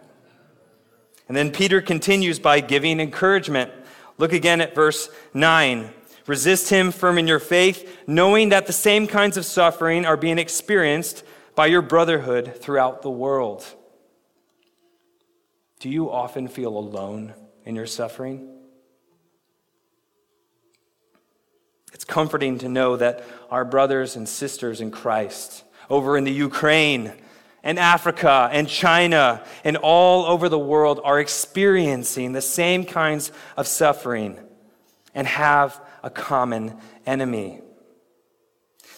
And 1.29 1.37
then 1.37 1.53
Peter 1.53 1.81
continues 1.81 2.41
by 2.41 2.59
giving 2.59 2.99
encouragement. 2.99 3.71
Look 4.19 4.33
again 4.33 4.61
at 4.61 4.75
verse 4.75 5.09
9. 5.33 5.95
Resist 6.29 6.69
him 6.69 6.93
firm 6.93 7.17
in 7.17 7.27
your 7.27 7.39
faith, 7.39 8.03
knowing 8.07 8.51
that 8.51 8.67
the 8.67 8.73
same 8.73 9.07
kinds 9.07 9.39
of 9.39 9.47
suffering 9.47 10.05
are 10.05 10.17
being 10.17 10.39
experienced 10.39 11.25
by 11.55 11.67
your 11.67 11.81
brotherhood 11.81 12.55
throughout 12.61 13.01
the 13.01 13.11
world. 13.11 13.65
Do 15.81 15.89
you 15.89 16.11
often 16.11 16.47
feel 16.47 16.77
alone 16.77 17.33
in 17.65 17.75
your 17.75 17.87
suffering? 17.87 18.47
It's 21.95 22.05
comforting 22.05 22.59
to 22.59 22.69
know 22.69 22.97
that 22.97 23.25
our 23.51 23.65
brothers 23.65 24.15
and 24.15 24.29
sisters 24.29 24.83
in 24.83 24.91
Christ 24.91 25.65
over 25.89 26.19
in 26.19 26.25
the 26.25 26.31
Ukraine 26.31 27.11
and 27.63 27.79
Africa 27.79 28.51
and 28.53 28.69
China 28.69 29.43
and 29.65 29.79
all 29.79 30.27
over 30.27 30.51
the 30.51 30.59
world 30.59 31.01
are 31.03 31.21
experiencing 31.21 32.33
the 32.33 32.43
same 32.43 32.85
kinds 32.85 33.33
of 33.57 33.67
suffering 33.67 34.39
and 35.15 35.27
have 35.27 35.81
a 36.03 36.11
common 36.11 36.77
enemy. 37.07 37.61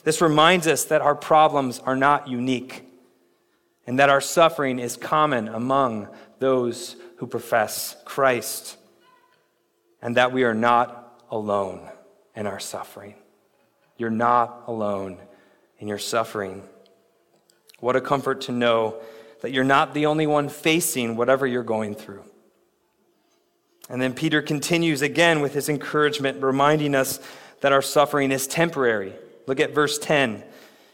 This 0.05 0.21
reminds 0.21 0.67
us 0.67 0.85
that 0.87 1.03
our 1.03 1.15
problems 1.15 1.79
are 1.81 1.97
not 1.97 2.29
unique 2.29 2.85
and 3.87 3.99
that 3.99 4.09
our 4.09 4.21
suffering 4.21 4.79
is 4.79 4.97
common 4.97 5.49
among 5.49 6.09
those 6.39 6.97
who 7.17 7.27
profess 7.27 7.97
Christ 8.05 8.77
and 10.01 10.17
that 10.17 10.33
we 10.33 10.45
are 10.45 10.55
not 10.55 11.25
alone 11.31 11.89
in 12.35 12.47
our 12.47 12.61
suffering. 12.61 13.15
You're 13.97 14.11
not 14.11 14.65
alone 14.67 15.19
in 15.79 15.89
your 15.89 15.99
suffering. 15.99 16.63
What 17.81 17.97
a 17.97 18.01
comfort 18.01 18.43
to 18.43 18.53
know 18.53 19.01
that 19.43 19.53
you're 19.53 19.65
not 19.65 19.95
the 19.95 20.07
only 20.07 20.27
one 20.27 20.49
facing 20.49 21.17
whatever 21.17 21.47
you're 21.47 21.63
going 21.63 21.95
through. 21.95 22.25
And 23.91 24.01
then 24.01 24.15
Peter 24.15 24.41
continues 24.41 25.03
again 25.03 25.41
with 25.41 25.53
his 25.53 25.69
encouragement, 25.69 26.43
reminding 26.43 26.95
us 26.95 27.21
that 27.61 27.73
our 27.73 27.83
suffering 27.83 28.33
is 28.33 28.47
temporary 28.47 29.13
Look 29.51 29.59
at 29.59 29.75
verse 29.75 29.99
10. 29.99 30.45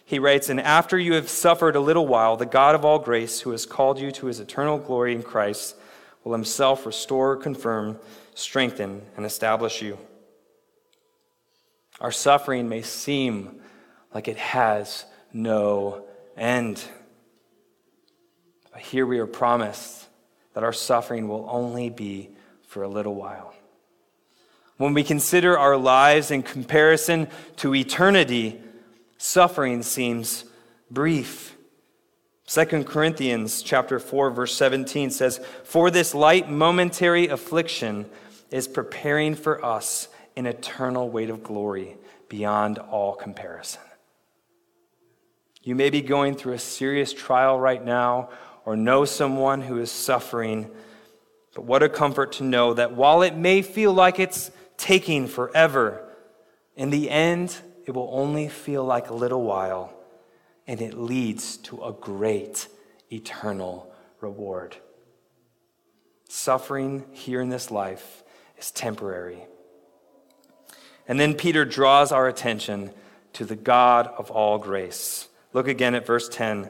He 0.06 0.18
writes, 0.18 0.48
And 0.48 0.59
after 0.59 0.98
you 0.98 1.12
have 1.12 1.28
suffered 1.28 1.76
a 1.76 1.80
little 1.80 2.06
while, 2.06 2.38
the 2.38 2.46
God 2.46 2.74
of 2.74 2.87
all 2.87 2.98
grace, 2.98 3.40
who 3.40 3.50
has 3.50 3.66
called 3.66 4.00
you 4.00 4.11
to 4.12 4.26
his 4.28 4.40
eternal 4.40 4.78
glory 4.78 5.14
in 5.14 5.22
Christ, 5.22 5.76
will 6.24 6.32
himself 6.32 6.87
restore, 6.87 7.37
confirm, 7.37 7.98
strengthen, 8.35 9.02
and 9.14 9.26
establish 9.26 9.82
you. 9.82 9.98
Our 12.00 12.11
suffering 12.11 12.66
may 12.66 12.80
seem 12.80 13.61
like 14.14 14.26
it 14.26 14.38
has 14.38 15.04
no 15.35 16.06
end. 16.35 16.82
But 18.72 18.80
here 18.80 19.04
we 19.04 19.18
are 19.18 19.26
promised 19.26 20.06
that 20.54 20.64
our 20.64 20.72
suffering 20.72 21.28
will 21.28 21.46
only 21.50 21.90
be 21.90 22.30
for 22.77 22.83
a 22.83 22.89
little 22.89 23.15
while. 23.15 23.55
When 24.77 24.93
we 24.93 25.03
consider 25.03 25.59
our 25.59 25.79
lives 25.79 26.31
in 26.31 26.43
comparison 26.43 27.29
to 27.57 27.75
eternity, 27.75 28.61
suffering 29.17 29.83
seems 29.83 30.45
brief. 30.91 31.57
2 32.47 32.85
Corinthians 32.85 33.62
chapter 33.62 33.99
4 33.99 34.29
verse 34.29 34.55
17 34.55 35.09
says, 35.11 35.41
"For 35.65 35.91
this 35.91 36.15
light 36.15 36.51
momentary 36.51 37.29
affliction 37.29 38.11
is 38.51 38.69
preparing 38.69 39.35
for 39.35 39.65
us 39.65 40.09
an 40.37 40.45
eternal 40.45 41.09
weight 41.09 41.31
of 41.31 41.43
glory 41.43 41.97
beyond 42.29 42.79
all 42.79 43.15
comparison." 43.15 43.81
You 45.62 45.75
may 45.75 45.89
be 45.89 46.03
going 46.03 46.35
through 46.35 46.53
a 46.53 46.59
serious 46.59 47.15
trial 47.15 47.59
right 47.59 47.83
now 47.83 48.29
or 48.67 48.77
know 48.77 49.07
someone 49.07 49.62
who 49.62 49.79
is 49.79 49.91
suffering, 49.91 50.71
but 51.57 51.64
what 51.64 51.83
a 51.83 51.88
comfort 51.88 52.33
to 52.33 52.45
know 52.45 52.75
that 52.75 52.92
while 52.92 53.23
it 53.23 53.35
may 53.35 53.62
feel 53.62 53.90
like 53.90 54.21
it's 54.21 54.51
taking 54.77 55.27
forever, 55.27 56.07
in 56.77 56.90
the 56.90 57.09
end 57.09 57.57
it 57.87 57.92
will 57.92 58.11
only 58.12 58.47
feel 58.47 58.85
like 58.85 59.09
a 59.09 59.14
little 59.14 59.42
while 59.42 59.90
and 60.66 60.83
it 60.83 60.92
leads 60.92 61.57
to 61.57 61.83
a 61.83 61.95
great 61.95 62.69
eternal 63.11 63.90
reward. 64.21 64.77
Suffering 66.29 67.07
here 67.12 67.40
in 67.40 67.49
this 67.49 67.71
life 67.71 68.23
is 68.59 68.71
temporary. 68.71 69.38
And 71.09 71.19
then 71.19 71.33
Peter 71.33 71.64
draws 71.64 72.12
our 72.12 72.29
attention 72.29 72.90
to 73.33 73.47
the 73.47 73.57
God 73.57 74.09
of 74.19 74.31
all 74.31 74.59
grace. 74.59 75.29
Look 75.55 75.69
again 75.69 75.95
at 75.95 76.05
verse 76.05 76.29
10. 76.29 76.69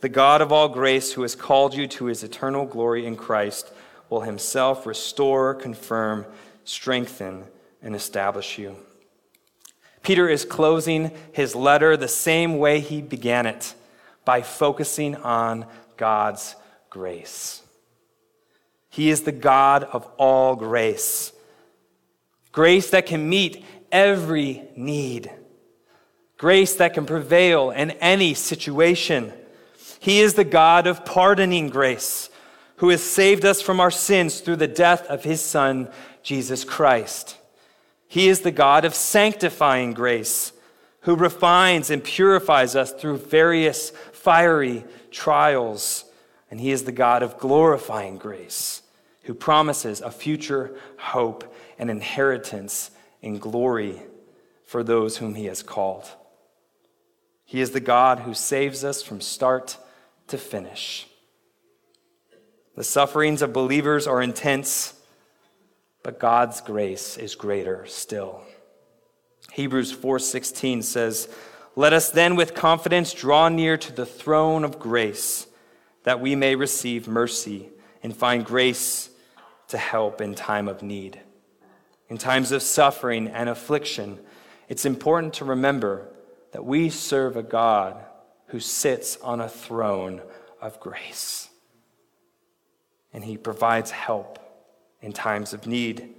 The 0.00 0.10
God 0.10 0.42
of 0.42 0.52
all 0.52 0.68
grace, 0.68 1.14
who 1.14 1.22
has 1.22 1.34
called 1.34 1.74
you 1.74 1.86
to 1.86 2.04
his 2.04 2.22
eternal 2.22 2.66
glory 2.66 3.06
in 3.06 3.16
Christ, 3.16 3.72
will 4.10 4.20
himself 4.20 4.86
restore, 4.86 5.54
confirm, 5.54 6.26
strengthen, 6.64 7.44
and 7.80 7.96
establish 7.96 8.58
you. 8.58 8.76
Peter 10.02 10.28
is 10.28 10.44
closing 10.44 11.10
his 11.32 11.54
letter 11.54 11.96
the 11.96 12.08
same 12.08 12.58
way 12.58 12.80
he 12.80 13.00
began 13.00 13.46
it 13.46 13.74
by 14.24 14.42
focusing 14.42 15.16
on 15.16 15.66
God's 15.96 16.56
grace. 16.88 17.62
He 18.88 19.10
is 19.10 19.22
the 19.22 19.32
God 19.32 19.84
of 19.84 20.04
all 20.18 20.56
grace. 20.56 21.32
Grace 22.52 22.90
that 22.90 23.06
can 23.06 23.28
meet 23.28 23.64
every 23.92 24.64
need. 24.76 25.30
Grace 26.36 26.74
that 26.76 26.94
can 26.94 27.06
prevail 27.06 27.70
in 27.70 27.92
any 27.92 28.34
situation. 28.34 29.32
He 30.00 30.20
is 30.20 30.34
the 30.34 30.44
God 30.44 30.86
of 30.86 31.04
pardoning 31.04 31.68
grace, 31.68 32.29
who 32.80 32.88
has 32.88 33.02
saved 33.02 33.44
us 33.44 33.60
from 33.60 33.78
our 33.78 33.90
sins 33.90 34.40
through 34.40 34.56
the 34.56 34.66
death 34.66 35.06
of 35.08 35.22
his 35.22 35.42
Son, 35.42 35.86
Jesus 36.22 36.64
Christ. 36.64 37.36
He 38.08 38.28
is 38.30 38.40
the 38.40 38.50
God 38.50 38.86
of 38.86 38.94
sanctifying 38.94 39.92
grace, 39.92 40.54
who 41.00 41.14
refines 41.14 41.90
and 41.90 42.02
purifies 42.02 42.74
us 42.74 42.90
through 42.90 43.18
various 43.18 43.90
fiery 44.12 44.84
trials. 45.10 46.06
And 46.50 46.58
He 46.58 46.70
is 46.70 46.84
the 46.84 46.90
God 46.90 47.22
of 47.22 47.38
glorifying 47.38 48.16
grace, 48.16 48.80
who 49.24 49.34
promises 49.34 50.00
a 50.00 50.10
future 50.10 50.74
hope 50.96 51.54
and 51.78 51.90
inheritance 51.90 52.90
in 53.20 53.36
glory 53.36 54.00
for 54.64 54.82
those 54.82 55.18
whom 55.18 55.34
He 55.34 55.44
has 55.44 55.62
called. 55.62 56.08
He 57.44 57.60
is 57.60 57.72
the 57.72 57.80
God 57.80 58.20
who 58.20 58.32
saves 58.32 58.84
us 58.84 59.02
from 59.02 59.20
start 59.20 59.76
to 60.28 60.38
finish. 60.38 61.09
The 62.80 62.84
sufferings 62.84 63.42
of 63.42 63.52
believers 63.52 64.06
are 64.06 64.22
intense 64.22 64.94
but 66.02 66.18
God's 66.18 66.62
grace 66.62 67.18
is 67.18 67.34
greater 67.34 67.84
still. 67.84 68.40
Hebrews 69.52 69.92
4:16 69.92 70.80
says, 70.80 71.28
"Let 71.76 71.92
us 71.92 72.08
then 72.08 72.36
with 72.36 72.54
confidence 72.54 73.12
draw 73.12 73.50
near 73.50 73.76
to 73.76 73.92
the 73.92 74.06
throne 74.06 74.64
of 74.64 74.78
grace, 74.78 75.46
that 76.04 76.20
we 76.20 76.34
may 76.34 76.54
receive 76.54 77.06
mercy 77.06 77.68
and 78.02 78.16
find 78.16 78.46
grace 78.46 79.10
to 79.68 79.76
help 79.76 80.22
in 80.22 80.34
time 80.34 80.66
of 80.66 80.82
need." 80.82 81.20
In 82.08 82.16
times 82.16 82.50
of 82.50 82.62
suffering 82.62 83.28
and 83.28 83.50
affliction, 83.50 84.24
it's 84.70 84.86
important 84.86 85.34
to 85.34 85.44
remember 85.44 86.08
that 86.52 86.64
we 86.64 86.88
serve 86.88 87.36
a 87.36 87.42
God 87.42 88.02
who 88.46 88.58
sits 88.58 89.18
on 89.18 89.38
a 89.38 89.50
throne 89.50 90.22
of 90.62 90.80
grace. 90.80 91.49
And 93.12 93.24
he 93.24 93.36
provides 93.36 93.90
help 93.90 94.38
in 95.00 95.12
times 95.12 95.52
of 95.52 95.66
need. 95.66 96.14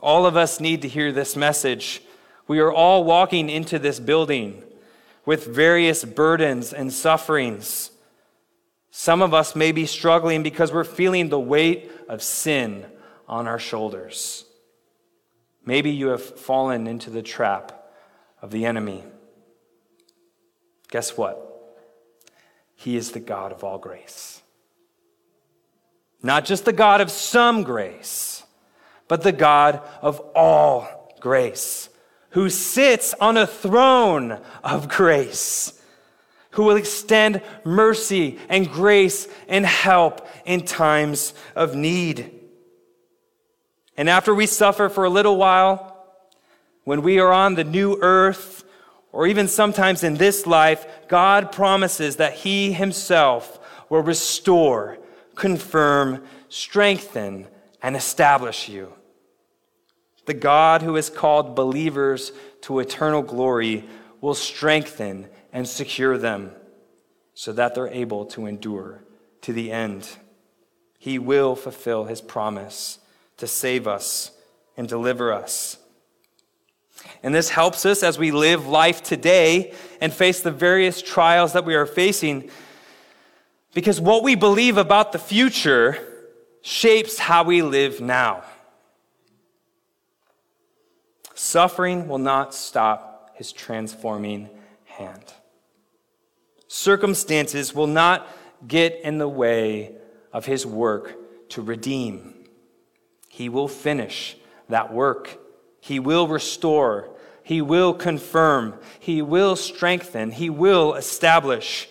All 0.00 0.26
of 0.26 0.36
us 0.36 0.60
need 0.60 0.82
to 0.82 0.88
hear 0.88 1.12
this 1.12 1.36
message. 1.36 2.02
We 2.46 2.60
are 2.60 2.72
all 2.72 3.04
walking 3.04 3.48
into 3.48 3.78
this 3.78 4.00
building 4.00 4.62
with 5.24 5.46
various 5.46 6.04
burdens 6.04 6.72
and 6.72 6.92
sufferings. 6.92 7.90
Some 8.90 9.22
of 9.22 9.34
us 9.34 9.56
may 9.56 9.72
be 9.72 9.86
struggling 9.86 10.42
because 10.42 10.72
we're 10.72 10.84
feeling 10.84 11.28
the 11.28 11.40
weight 11.40 11.90
of 12.08 12.22
sin 12.22 12.86
on 13.28 13.48
our 13.48 13.58
shoulders. 13.58 14.44
Maybe 15.66 15.90
you 15.90 16.08
have 16.08 16.22
fallen 16.22 16.86
into 16.86 17.10
the 17.10 17.22
trap 17.22 17.90
of 18.42 18.50
the 18.50 18.66
enemy. 18.66 19.02
Guess 20.90 21.16
what? 21.16 21.40
He 22.76 22.96
is 22.96 23.12
the 23.12 23.20
God 23.20 23.50
of 23.50 23.64
all 23.64 23.78
grace. 23.78 24.42
Not 26.24 26.46
just 26.46 26.64
the 26.64 26.72
God 26.72 27.02
of 27.02 27.10
some 27.10 27.64
grace, 27.64 28.44
but 29.08 29.20
the 29.22 29.30
God 29.30 29.82
of 30.00 30.20
all 30.34 31.14
grace, 31.20 31.90
who 32.30 32.48
sits 32.48 33.12
on 33.20 33.36
a 33.36 33.46
throne 33.46 34.40
of 34.64 34.88
grace, 34.88 35.78
who 36.52 36.64
will 36.64 36.76
extend 36.76 37.42
mercy 37.62 38.38
and 38.48 38.70
grace 38.70 39.28
and 39.48 39.66
help 39.66 40.26
in 40.46 40.64
times 40.64 41.34
of 41.54 41.74
need. 41.74 42.32
And 43.98 44.08
after 44.08 44.34
we 44.34 44.46
suffer 44.46 44.88
for 44.88 45.04
a 45.04 45.10
little 45.10 45.36
while, 45.36 46.06
when 46.84 47.02
we 47.02 47.18
are 47.18 47.34
on 47.34 47.54
the 47.54 47.64
new 47.64 47.98
earth, 48.00 48.64
or 49.12 49.26
even 49.26 49.46
sometimes 49.46 50.02
in 50.02 50.14
this 50.14 50.46
life, 50.46 50.86
God 51.06 51.52
promises 51.52 52.16
that 52.16 52.32
He 52.32 52.72
Himself 52.72 53.58
will 53.90 54.02
restore 54.02 54.98
confirm, 55.34 56.24
strengthen, 56.48 57.48
and 57.82 57.96
establish 57.96 58.68
you. 58.68 58.92
The 60.26 60.34
God 60.34 60.82
who 60.82 60.94
has 60.94 61.10
called 61.10 61.54
believers 61.54 62.32
to 62.62 62.78
eternal 62.78 63.22
glory 63.22 63.84
will 64.20 64.34
strengthen 64.34 65.28
and 65.52 65.68
secure 65.68 66.16
them 66.16 66.52
so 67.34 67.52
that 67.52 67.74
they're 67.74 67.88
able 67.88 68.24
to 68.26 68.46
endure 68.46 69.04
to 69.42 69.52
the 69.52 69.70
end. 69.70 70.08
He 70.98 71.18
will 71.18 71.54
fulfill 71.54 72.04
his 72.04 72.22
promise 72.22 72.98
to 73.36 73.46
save 73.46 73.86
us 73.86 74.30
and 74.76 74.88
deliver 74.88 75.32
us. 75.32 75.76
And 77.22 77.34
this 77.34 77.50
helps 77.50 77.84
us 77.84 78.02
as 78.02 78.18
we 78.18 78.30
live 78.30 78.66
life 78.66 79.02
today 79.02 79.74
and 80.00 80.12
face 80.12 80.40
the 80.40 80.50
various 80.50 81.02
trials 81.02 81.52
that 81.52 81.64
we 81.66 81.74
are 81.74 81.86
facing 81.86 82.50
because 83.74 84.00
what 84.00 84.22
we 84.22 84.36
believe 84.36 84.78
about 84.78 85.12
the 85.12 85.18
future 85.18 85.98
shapes 86.62 87.18
how 87.18 87.42
we 87.42 87.60
live 87.60 88.00
now. 88.00 88.44
Suffering 91.34 92.08
will 92.08 92.18
not 92.18 92.54
stop 92.54 93.30
his 93.34 93.52
transforming 93.52 94.48
hand. 94.84 95.34
Circumstances 96.68 97.74
will 97.74 97.88
not 97.88 98.26
get 98.66 99.00
in 99.02 99.18
the 99.18 99.28
way 99.28 99.92
of 100.32 100.46
his 100.46 100.64
work 100.64 101.16
to 101.50 101.60
redeem. 101.60 102.34
He 103.28 103.48
will 103.48 103.68
finish 103.68 104.36
that 104.68 104.92
work. 104.92 105.38
He 105.80 105.98
will 105.98 106.28
restore. 106.28 107.10
He 107.42 107.60
will 107.60 107.92
confirm. 107.92 108.78
He 109.00 109.20
will 109.20 109.56
strengthen. 109.56 110.30
He 110.30 110.48
will 110.48 110.94
establish. 110.94 111.88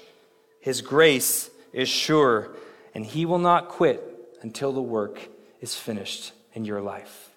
His 0.61 0.81
grace 0.81 1.49
is 1.73 1.89
sure, 1.89 2.55
and 2.93 3.05
he 3.05 3.25
will 3.25 3.39
not 3.39 3.67
quit 3.67 4.01
until 4.41 4.71
the 4.71 4.81
work 4.81 5.19
is 5.59 5.75
finished 5.75 6.31
in 6.53 6.63
your 6.63 6.81
life. 6.81 7.31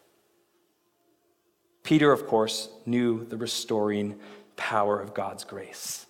Peter, 1.82 2.12
of 2.12 2.26
course, 2.26 2.68
knew 2.84 3.24
the 3.24 3.36
restoring 3.36 4.18
power 4.56 5.00
of 5.00 5.14
God's 5.14 5.44
grace 5.44 6.06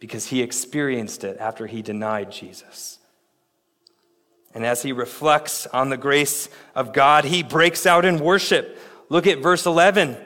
because 0.00 0.26
he 0.26 0.42
experienced 0.42 1.24
it 1.24 1.36
after 1.38 1.66
he 1.66 1.82
denied 1.82 2.32
Jesus. 2.32 2.98
And 4.54 4.64
as 4.64 4.82
he 4.82 4.92
reflects 4.92 5.66
on 5.66 5.90
the 5.90 5.96
grace 5.96 6.48
of 6.74 6.92
God, 6.92 7.24
he 7.24 7.42
breaks 7.42 7.86
out 7.86 8.04
in 8.04 8.18
worship. 8.18 8.78
Look 9.08 9.26
at 9.26 9.40
verse 9.40 9.66
11. 9.66 10.16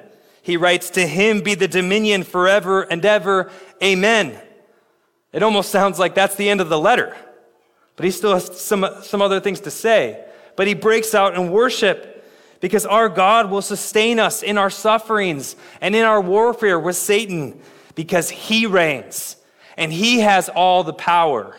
He 0.42 0.56
writes, 0.56 0.90
To 0.90 1.06
him 1.06 1.40
be 1.40 1.54
the 1.54 1.68
dominion 1.68 2.22
forever 2.22 2.82
and 2.82 3.04
ever. 3.04 3.50
Amen. 3.82 4.38
It 5.32 5.42
almost 5.42 5.70
sounds 5.70 5.98
like 5.98 6.14
that's 6.14 6.36
the 6.36 6.48
end 6.48 6.60
of 6.60 6.68
the 6.68 6.78
letter. 6.78 7.16
But 7.96 8.04
he 8.04 8.10
still 8.10 8.34
has 8.34 8.60
some, 8.60 8.86
some 9.02 9.20
other 9.20 9.40
things 9.40 9.60
to 9.60 9.70
say. 9.70 10.24
But 10.56 10.66
he 10.66 10.74
breaks 10.74 11.14
out 11.14 11.34
in 11.34 11.50
worship 11.50 12.24
because 12.60 12.86
our 12.86 13.08
God 13.08 13.50
will 13.50 13.62
sustain 13.62 14.18
us 14.18 14.42
in 14.42 14.58
our 14.58 14.70
sufferings 14.70 15.56
and 15.80 15.94
in 15.94 16.04
our 16.04 16.20
warfare 16.20 16.78
with 16.78 16.96
Satan 16.96 17.60
because 17.94 18.30
he 18.30 18.66
reigns 18.66 19.36
and 19.76 19.92
he 19.92 20.20
has 20.20 20.48
all 20.48 20.82
the 20.82 20.92
power. 20.92 21.56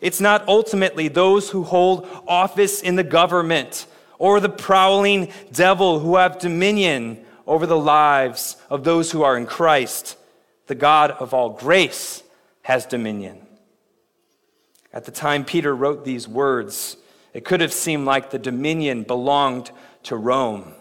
It's 0.00 0.20
not 0.20 0.46
ultimately 0.48 1.08
those 1.08 1.50
who 1.50 1.62
hold 1.62 2.08
office 2.26 2.82
in 2.82 2.96
the 2.96 3.04
government 3.04 3.86
or 4.18 4.40
the 4.40 4.48
prowling 4.48 5.32
devil 5.52 6.00
who 6.00 6.16
have 6.16 6.38
dominion 6.38 7.24
over 7.46 7.66
the 7.66 7.78
lives 7.78 8.56
of 8.68 8.84
those 8.84 9.12
who 9.12 9.22
are 9.22 9.36
in 9.36 9.46
Christ. 9.46 10.16
The 10.66 10.74
God 10.74 11.12
of 11.12 11.32
all 11.32 11.50
grace 11.50 12.22
has 12.66 12.84
dominion. 12.84 13.46
At 14.92 15.04
the 15.04 15.12
time 15.12 15.44
Peter 15.44 15.72
wrote 15.72 16.04
these 16.04 16.26
words, 16.26 16.96
it 17.32 17.44
could 17.44 17.60
have 17.60 17.72
seemed 17.72 18.06
like 18.06 18.30
the 18.30 18.40
dominion 18.40 19.04
belonged 19.04 19.70
to 20.02 20.16
Rome. 20.16 20.74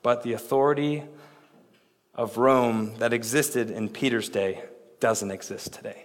But 0.00 0.22
the 0.22 0.34
authority 0.34 1.02
of 2.14 2.36
Rome 2.36 2.94
that 2.98 3.12
existed 3.12 3.68
in 3.68 3.88
Peter's 3.88 4.28
day 4.28 4.62
doesn't 5.00 5.32
exist 5.32 5.72
today. 5.72 6.04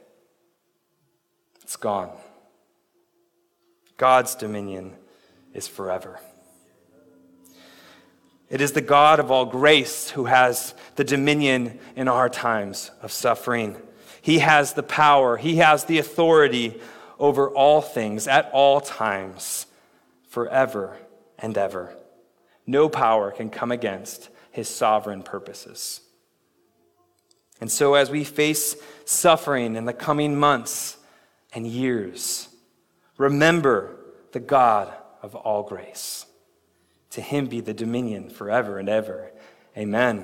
It's 1.62 1.76
gone. 1.76 2.10
God's 3.98 4.34
dominion 4.34 4.96
is 5.54 5.68
forever. 5.68 6.20
It 8.50 8.62
is 8.62 8.72
the 8.72 8.82
God 8.82 9.20
of 9.20 9.30
all 9.30 9.46
grace 9.46 10.12
who 10.12 10.26
has 10.26 10.74
the 10.96 11.04
dominion 11.04 11.80
in 11.96 12.08
our 12.08 12.30
times 12.30 12.92
of 13.02 13.12
suffering. 13.12 13.76
He 14.22 14.40
has 14.40 14.74
the 14.74 14.84
power, 14.84 15.38
He 15.38 15.58
has 15.58 15.86
the 15.86 16.00
authority 16.00 16.80
over 17.20 17.50
all 17.50 17.82
things 17.82 18.28
at 18.28 18.50
all 18.54 18.80
times, 18.80 19.66
forever 20.30 20.98
and 21.38 21.58
ever. 21.58 21.96
No 22.66 22.90
power 22.90 23.32
can 23.32 23.50
come 23.50 23.72
against 23.72 24.30
His 24.52 24.70
sovereign 24.70 25.24
purposes. 25.24 26.02
And 27.60 27.72
so, 27.72 27.96
as 27.96 28.10
we 28.10 28.24
face 28.24 28.76
suffering 29.06 29.76
in 29.76 29.86
the 29.86 29.94
coming 29.94 30.38
months 30.40 30.98
and 31.54 31.66
years, 31.66 32.50
remember 33.18 33.98
the 34.32 34.40
God 34.40 34.94
of 35.22 35.36
all 35.36 35.64
grace. 35.64 36.26
To 37.18 37.22
him 37.24 37.48
be 37.48 37.62
the 37.62 37.74
dominion 37.74 38.30
forever 38.30 38.78
and 38.78 38.88
ever. 38.88 39.32
Amen. 39.76 40.24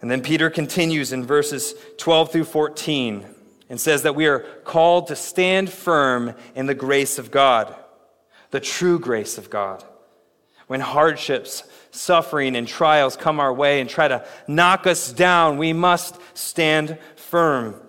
And 0.00 0.10
then 0.10 0.22
Peter 0.22 0.50
continues 0.50 1.12
in 1.12 1.24
verses 1.24 1.72
12 1.98 2.32
through 2.32 2.44
14 2.46 3.24
and 3.68 3.80
says 3.80 4.02
that 4.02 4.16
we 4.16 4.26
are 4.26 4.40
called 4.64 5.06
to 5.06 5.14
stand 5.14 5.70
firm 5.70 6.34
in 6.56 6.66
the 6.66 6.74
grace 6.74 7.16
of 7.16 7.30
God, 7.30 7.76
the 8.50 8.58
true 8.58 8.98
grace 8.98 9.38
of 9.38 9.50
God. 9.50 9.84
When 10.66 10.80
hardships, 10.80 11.62
suffering, 11.92 12.56
and 12.56 12.66
trials 12.66 13.14
come 13.16 13.38
our 13.38 13.54
way 13.54 13.80
and 13.80 13.88
try 13.88 14.08
to 14.08 14.26
knock 14.48 14.88
us 14.88 15.12
down, 15.12 15.58
we 15.58 15.72
must 15.72 16.16
stand 16.36 16.98
firm. 17.14 17.80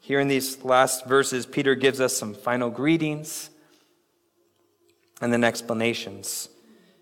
Here 0.00 0.20
in 0.20 0.28
these 0.28 0.64
last 0.64 1.04
verses, 1.04 1.44
Peter 1.44 1.74
gives 1.74 2.00
us 2.00 2.16
some 2.16 2.32
final 2.32 2.70
greetings 2.70 3.50
and 5.22 5.32
then 5.32 5.44
explanations. 5.44 6.50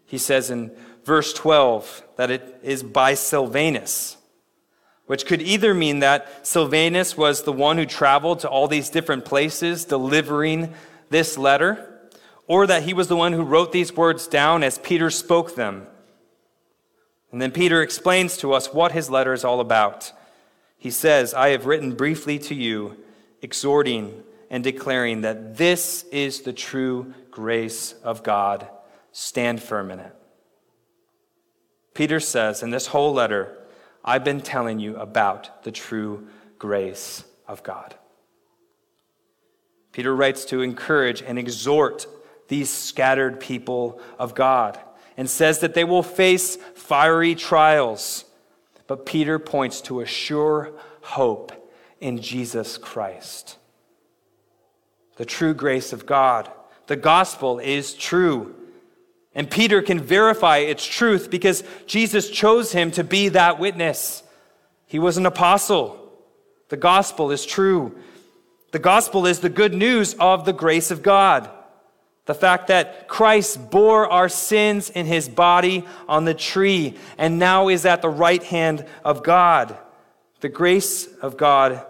He 0.04 0.18
says 0.18 0.50
in 0.50 0.70
verse 1.04 1.32
12 1.32 2.04
that 2.16 2.30
it 2.30 2.60
is 2.62 2.82
by 2.82 3.14
Silvanus, 3.14 4.18
which 5.06 5.26
could 5.26 5.42
either 5.42 5.74
mean 5.74 6.00
that 6.00 6.46
Silvanus 6.46 7.16
was 7.16 7.42
the 7.42 7.52
one 7.52 7.78
who 7.78 7.86
traveled 7.86 8.40
to 8.40 8.48
all 8.48 8.68
these 8.68 8.90
different 8.90 9.24
places 9.24 9.86
delivering 9.86 10.72
this 11.08 11.38
letter, 11.38 11.86
or 12.46 12.66
that 12.66 12.82
he 12.82 12.92
was 12.92 13.08
the 13.08 13.16
one 13.16 13.32
who 13.32 13.42
wrote 13.42 13.72
these 13.72 13.96
words 13.96 14.26
down 14.26 14.62
as 14.62 14.78
Peter 14.78 15.08
spoke 15.08 15.56
them. 15.56 15.86
And 17.32 17.40
then 17.40 17.52
Peter 17.52 17.80
explains 17.80 18.36
to 18.38 18.52
us 18.52 18.74
what 18.74 18.92
his 18.92 19.08
letter 19.08 19.32
is 19.32 19.44
all 19.44 19.60
about. 19.60 20.12
He 20.76 20.90
says, 20.90 21.32
I 21.32 21.50
have 21.50 21.66
written 21.66 21.94
briefly 21.94 22.38
to 22.40 22.54
you, 22.54 22.96
exhorting 23.40 24.24
and 24.50 24.64
declaring 24.64 25.20
that 25.20 25.56
this 25.56 26.02
is 26.10 26.42
the 26.42 26.52
true 26.52 27.14
grace 27.30 27.94
of 28.04 28.22
God. 28.22 28.68
Stand 29.12 29.62
firm 29.62 29.90
in 29.90 30.00
it. 30.00 30.14
Peter 31.94 32.20
says 32.20 32.62
in 32.62 32.70
this 32.70 32.88
whole 32.88 33.12
letter, 33.12 33.56
I've 34.04 34.24
been 34.24 34.40
telling 34.40 34.78
you 34.78 34.96
about 34.96 35.64
the 35.64 35.72
true 35.72 36.28
grace 36.58 37.24
of 37.46 37.62
God. 37.62 37.94
Peter 39.92 40.14
writes 40.14 40.44
to 40.46 40.62
encourage 40.62 41.20
and 41.22 41.38
exhort 41.38 42.06
these 42.48 42.70
scattered 42.70 43.40
people 43.40 44.00
of 44.18 44.34
God 44.34 44.78
and 45.16 45.28
says 45.28 45.58
that 45.60 45.74
they 45.74 45.84
will 45.84 46.02
face 46.02 46.56
fiery 46.74 47.34
trials. 47.34 48.24
But 48.86 49.06
Peter 49.06 49.38
points 49.38 49.80
to 49.82 50.00
a 50.00 50.06
sure 50.06 50.72
hope 51.02 51.52
in 52.00 52.20
Jesus 52.20 52.78
Christ. 52.78 53.58
The 55.16 55.24
true 55.24 55.54
grace 55.54 55.92
of 55.92 56.06
God. 56.06 56.50
The 56.90 56.96
gospel 56.96 57.60
is 57.60 57.94
true. 57.94 58.52
And 59.32 59.48
Peter 59.48 59.80
can 59.80 60.00
verify 60.00 60.56
its 60.56 60.84
truth 60.84 61.30
because 61.30 61.62
Jesus 61.86 62.28
chose 62.28 62.72
him 62.72 62.90
to 62.90 63.04
be 63.04 63.28
that 63.28 63.60
witness. 63.60 64.24
He 64.86 64.98
was 64.98 65.16
an 65.16 65.24
apostle. 65.24 66.12
The 66.68 66.76
gospel 66.76 67.30
is 67.30 67.46
true. 67.46 67.96
The 68.72 68.80
gospel 68.80 69.24
is 69.26 69.38
the 69.38 69.48
good 69.48 69.72
news 69.72 70.14
of 70.14 70.44
the 70.44 70.52
grace 70.52 70.90
of 70.90 71.00
God. 71.00 71.48
The 72.26 72.34
fact 72.34 72.66
that 72.66 73.06
Christ 73.06 73.70
bore 73.70 74.10
our 74.10 74.28
sins 74.28 74.90
in 74.90 75.06
his 75.06 75.28
body 75.28 75.86
on 76.08 76.24
the 76.24 76.34
tree 76.34 76.96
and 77.16 77.38
now 77.38 77.68
is 77.68 77.86
at 77.86 78.02
the 78.02 78.08
right 78.08 78.42
hand 78.42 78.84
of 79.04 79.22
God. 79.22 79.78
The 80.40 80.48
grace 80.48 81.06
of 81.18 81.36
God 81.36 81.86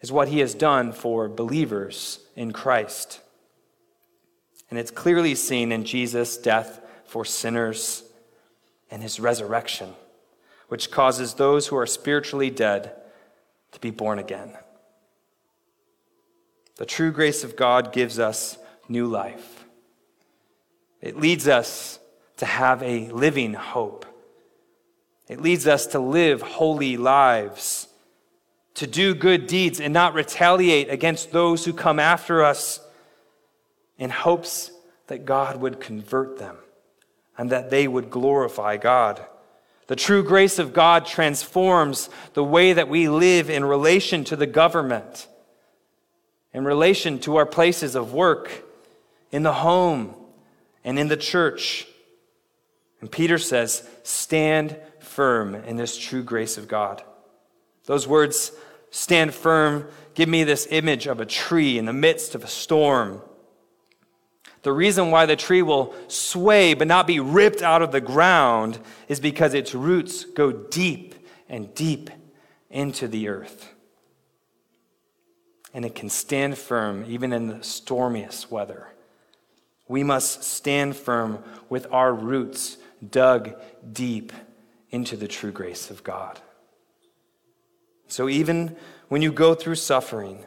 is 0.00 0.12
what 0.12 0.28
he 0.28 0.38
has 0.38 0.54
done 0.54 0.92
for 0.92 1.28
believers 1.28 2.20
in 2.36 2.52
Christ. 2.52 3.20
And 4.74 4.80
it's 4.80 4.90
clearly 4.90 5.36
seen 5.36 5.70
in 5.70 5.84
Jesus' 5.84 6.36
death 6.36 6.80
for 7.04 7.24
sinners 7.24 8.02
and 8.90 9.04
his 9.04 9.20
resurrection, 9.20 9.94
which 10.66 10.90
causes 10.90 11.34
those 11.34 11.68
who 11.68 11.76
are 11.76 11.86
spiritually 11.86 12.50
dead 12.50 12.92
to 13.70 13.78
be 13.78 13.92
born 13.92 14.18
again. 14.18 14.52
The 16.74 16.86
true 16.86 17.12
grace 17.12 17.44
of 17.44 17.54
God 17.54 17.92
gives 17.92 18.18
us 18.18 18.58
new 18.88 19.06
life. 19.06 19.64
It 21.00 21.20
leads 21.20 21.46
us 21.46 22.00
to 22.38 22.44
have 22.44 22.82
a 22.82 23.12
living 23.12 23.54
hope. 23.54 24.04
It 25.28 25.40
leads 25.40 25.68
us 25.68 25.86
to 25.86 26.00
live 26.00 26.42
holy 26.42 26.96
lives, 26.96 27.86
to 28.74 28.88
do 28.88 29.14
good 29.14 29.46
deeds 29.46 29.78
and 29.78 29.94
not 29.94 30.14
retaliate 30.14 30.90
against 30.90 31.30
those 31.30 31.64
who 31.64 31.72
come 31.72 32.00
after 32.00 32.42
us 32.42 32.80
in 33.98 34.10
hopes 34.10 34.70
that 35.06 35.24
God 35.24 35.60
would 35.60 35.80
convert 35.80 36.38
them 36.38 36.56
and 37.36 37.50
that 37.50 37.70
they 37.70 37.86
would 37.86 38.10
glorify 38.10 38.76
God. 38.76 39.24
The 39.86 39.96
true 39.96 40.22
grace 40.22 40.58
of 40.58 40.72
God 40.72 41.04
transforms 41.04 42.08
the 42.32 42.44
way 42.44 42.72
that 42.72 42.88
we 42.88 43.08
live 43.08 43.50
in 43.50 43.64
relation 43.64 44.24
to 44.24 44.36
the 44.36 44.46
government, 44.46 45.28
in 46.52 46.64
relation 46.64 47.18
to 47.20 47.36
our 47.36 47.46
places 47.46 47.94
of 47.94 48.14
work, 48.14 48.64
in 49.30 49.42
the 49.42 49.52
home 49.52 50.14
and 50.84 50.98
in 50.98 51.08
the 51.08 51.16
church. 51.16 51.86
And 53.00 53.10
Peter 53.10 53.36
says, 53.36 53.86
stand 54.04 54.76
firm 55.00 55.54
in 55.54 55.76
this 55.76 55.98
true 55.98 56.22
grace 56.22 56.56
of 56.56 56.66
God. 56.66 57.02
Those 57.84 58.08
words, 58.08 58.52
stand 58.90 59.34
firm, 59.34 59.86
give 60.14 60.28
me 60.28 60.44
this 60.44 60.66
image 60.70 61.06
of 61.06 61.20
a 61.20 61.26
tree 61.26 61.76
in 61.76 61.84
the 61.84 61.92
midst 61.92 62.34
of 62.34 62.42
a 62.42 62.48
storm. 62.48 63.20
The 64.64 64.72
reason 64.72 65.10
why 65.10 65.26
the 65.26 65.36
tree 65.36 65.60
will 65.60 65.94
sway 66.08 66.72
but 66.72 66.88
not 66.88 67.06
be 67.06 67.20
ripped 67.20 67.60
out 67.60 67.82
of 67.82 67.92
the 67.92 68.00
ground 68.00 68.78
is 69.08 69.20
because 69.20 69.52
its 69.52 69.74
roots 69.74 70.24
go 70.24 70.52
deep 70.52 71.14
and 71.50 71.72
deep 71.74 72.08
into 72.70 73.06
the 73.06 73.28
earth. 73.28 73.74
And 75.74 75.84
it 75.84 75.94
can 75.94 76.08
stand 76.08 76.56
firm 76.56 77.04
even 77.06 77.32
in 77.34 77.48
the 77.48 77.62
stormiest 77.62 78.50
weather. 78.50 78.88
We 79.86 80.02
must 80.02 80.42
stand 80.42 80.96
firm 80.96 81.44
with 81.68 81.86
our 81.92 82.14
roots 82.14 82.78
dug 83.10 83.52
deep 83.92 84.32
into 84.90 85.14
the 85.14 85.28
true 85.28 85.52
grace 85.52 85.90
of 85.90 86.02
God. 86.02 86.40
So 88.08 88.30
even 88.30 88.76
when 89.08 89.20
you 89.20 89.30
go 89.30 89.54
through 89.54 89.74
suffering 89.74 90.42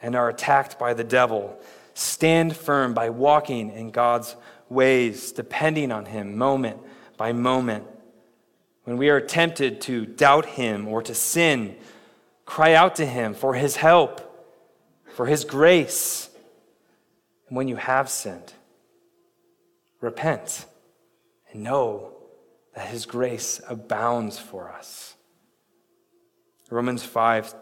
and 0.00 0.14
are 0.14 0.28
attacked 0.28 0.78
by 0.78 0.94
the 0.94 1.02
devil, 1.02 1.58
stand 1.96 2.54
firm 2.54 2.92
by 2.92 3.08
walking 3.08 3.70
in 3.70 3.90
God's 3.90 4.36
ways, 4.68 5.32
depending 5.32 5.90
on 5.90 6.04
Him 6.04 6.36
moment 6.36 6.78
by 7.16 7.32
moment. 7.32 7.86
When 8.84 8.98
we 8.98 9.08
are 9.08 9.20
tempted 9.20 9.80
to 9.82 10.04
doubt 10.04 10.44
Him 10.44 10.88
or 10.88 11.00
to 11.02 11.14
sin, 11.14 11.74
cry 12.44 12.74
out 12.74 12.96
to 12.96 13.06
Him 13.06 13.32
for 13.32 13.54
His 13.54 13.76
help, 13.76 14.20
for 15.14 15.24
His 15.24 15.44
grace. 15.44 16.28
And 17.48 17.56
when 17.56 17.66
you 17.66 17.76
have 17.76 18.10
sinned, 18.10 18.52
repent 20.02 20.66
and 21.50 21.62
know 21.62 22.12
that 22.74 22.88
His 22.88 23.06
grace 23.06 23.58
abounds 23.66 24.38
for 24.38 24.70
us. 24.70 25.14
Romans 26.68 27.04
5 27.04 27.54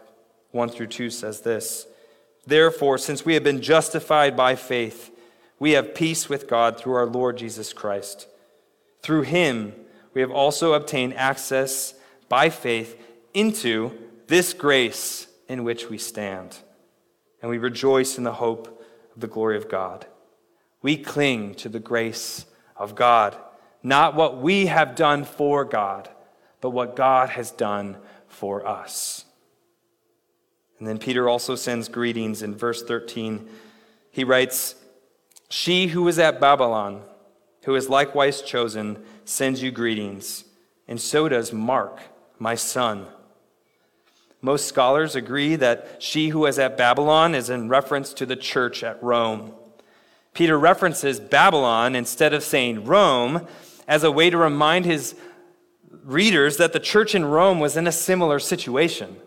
1 0.51 0.69
through 0.69 0.87
2 0.87 1.09
says 1.09 1.41
this 1.41 1.87
Therefore, 2.47 2.97
since 2.97 3.25
we 3.25 3.33
have 3.33 3.43
been 3.43 3.61
justified 3.61 4.37
by 4.37 4.55
faith, 4.55 5.11
we 5.59 5.71
have 5.71 5.95
peace 5.95 6.29
with 6.29 6.47
God 6.47 6.77
through 6.77 6.93
our 6.93 7.05
Lord 7.05 7.37
Jesus 7.37 7.73
Christ. 7.73 8.27
Through 9.01 9.23
him, 9.23 9.73
we 10.13 10.21
have 10.21 10.31
also 10.31 10.73
obtained 10.73 11.15
access 11.15 11.93
by 12.29 12.49
faith 12.49 13.01
into 13.33 13.91
this 14.27 14.53
grace 14.53 15.27
in 15.47 15.63
which 15.63 15.89
we 15.89 15.97
stand. 15.97 16.57
And 17.41 17.49
we 17.49 17.57
rejoice 17.57 18.17
in 18.17 18.23
the 18.23 18.33
hope 18.33 18.67
of 19.13 19.21
the 19.21 19.27
glory 19.27 19.57
of 19.57 19.69
God. 19.69 20.05
We 20.81 20.97
cling 20.97 21.55
to 21.55 21.69
the 21.69 21.79
grace 21.79 22.45
of 22.75 22.95
God, 22.95 23.35
not 23.83 24.15
what 24.15 24.37
we 24.37 24.67
have 24.67 24.95
done 24.95 25.23
for 25.23 25.65
God, 25.65 26.09
but 26.61 26.71
what 26.71 26.95
God 26.95 27.29
has 27.29 27.51
done 27.51 27.97
for 28.27 28.67
us. 28.67 29.24
And 30.79 30.87
then 30.87 30.97
Peter 30.97 31.29
also 31.29 31.55
sends 31.55 31.87
greetings 31.87 32.41
in 32.41 32.55
verse 32.55 32.83
13. 32.83 33.47
He 34.11 34.23
writes, 34.23 34.75
She 35.49 35.87
who 35.87 36.07
is 36.07 36.19
at 36.19 36.39
Babylon, 36.39 37.01
who 37.63 37.75
is 37.75 37.89
likewise 37.89 38.41
chosen, 38.41 39.03
sends 39.23 39.63
you 39.63 39.71
greetings, 39.71 40.45
and 40.87 40.99
so 40.99 41.29
does 41.29 41.53
Mark, 41.53 41.99
my 42.37 42.55
son. 42.55 43.07
Most 44.41 44.67
scholars 44.67 45.15
agree 45.15 45.55
that 45.55 45.97
she 46.03 46.29
who 46.29 46.45
is 46.45 46.59
at 46.59 46.77
Babylon 46.77 47.33
is 47.33 47.49
in 47.49 47.67
reference 47.69 48.13
to 48.13 48.25
the 48.25 48.35
church 48.35 48.83
at 48.83 49.01
Rome. 49.01 49.53
Peter 50.35 50.59
references 50.59 51.19
Babylon 51.19 51.95
instead 51.95 52.33
of 52.33 52.43
saying 52.43 52.85
Rome 52.85 53.47
as 53.87 54.03
a 54.03 54.11
way 54.11 54.29
to 54.29 54.37
remind 54.37 54.85
his 54.85 55.15
readers 56.03 56.57
that 56.57 56.73
the 56.73 56.79
church 56.79 57.15
in 57.15 57.25
Rome 57.25 57.59
was 57.59 57.75
in 57.75 57.87
a 57.87 57.91
similar 57.91 58.37
situation. 58.37 59.17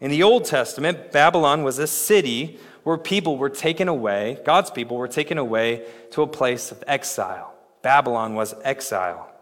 In 0.00 0.10
the 0.10 0.22
Old 0.22 0.44
Testament, 0.44 1.10
Babylon 1.12 1.62
was 1.62 1.78
a 1.78 1.86
city 1.86 2.58
where 2.82 2.98
people 2.98 3.36
were 3.38 3.50
taken 3.50 3.88
away, 3.88 4.38
God's 4.44 4.70
people 4.70 4.96
were 4.96 5.08
taken 5.08 5.38
away 5.38 5.84
to 6.12 6.22
a 6.22 6.26
place 6.26 6.70
of 6.70 6.84
exile. 6.86 7.54
Babylon 7.82 8.34
was 8.34 8.54
exile. 8.62 9.32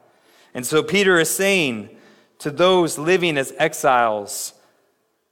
And 0.55 0.65
so 0.65 0.83
Peter 0.83 1.19
is 1.19 1.29
saying 1.29 1.91
to 2.39 2.51
those 2.51 2.99
living 2.99 3.37
as 3.37 3.53
exiles 3.59 4.55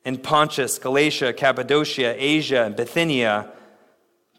in 0.05 0.19
Pontus, 0.19 0.79
Galatia, 0.79 1.33
Cappadocia, 1.33 2.15
Asia, 2.19 2.65
and 2.65 2.75
Bithynia, 2.75 3.51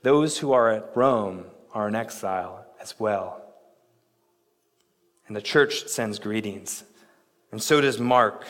those 0.01 0.37
who 0.37 0.51
are 0.51 0.69
at 0.69 0.91
Rome 0.95 1.45
are 1.73 1.87
in 1.87 1.95
exile 1.95 2.65
as 2.81 2.99
well. 2.99 3.41
And 5.27 5.35
the 5.35 5.41
church 5.41 5.87
sends 5.87 6.19
greetings. 6.19 6.83
And 7.51 7.63
so 7.63 7.79
does 7.79 7.99
Mark 7.99 8.45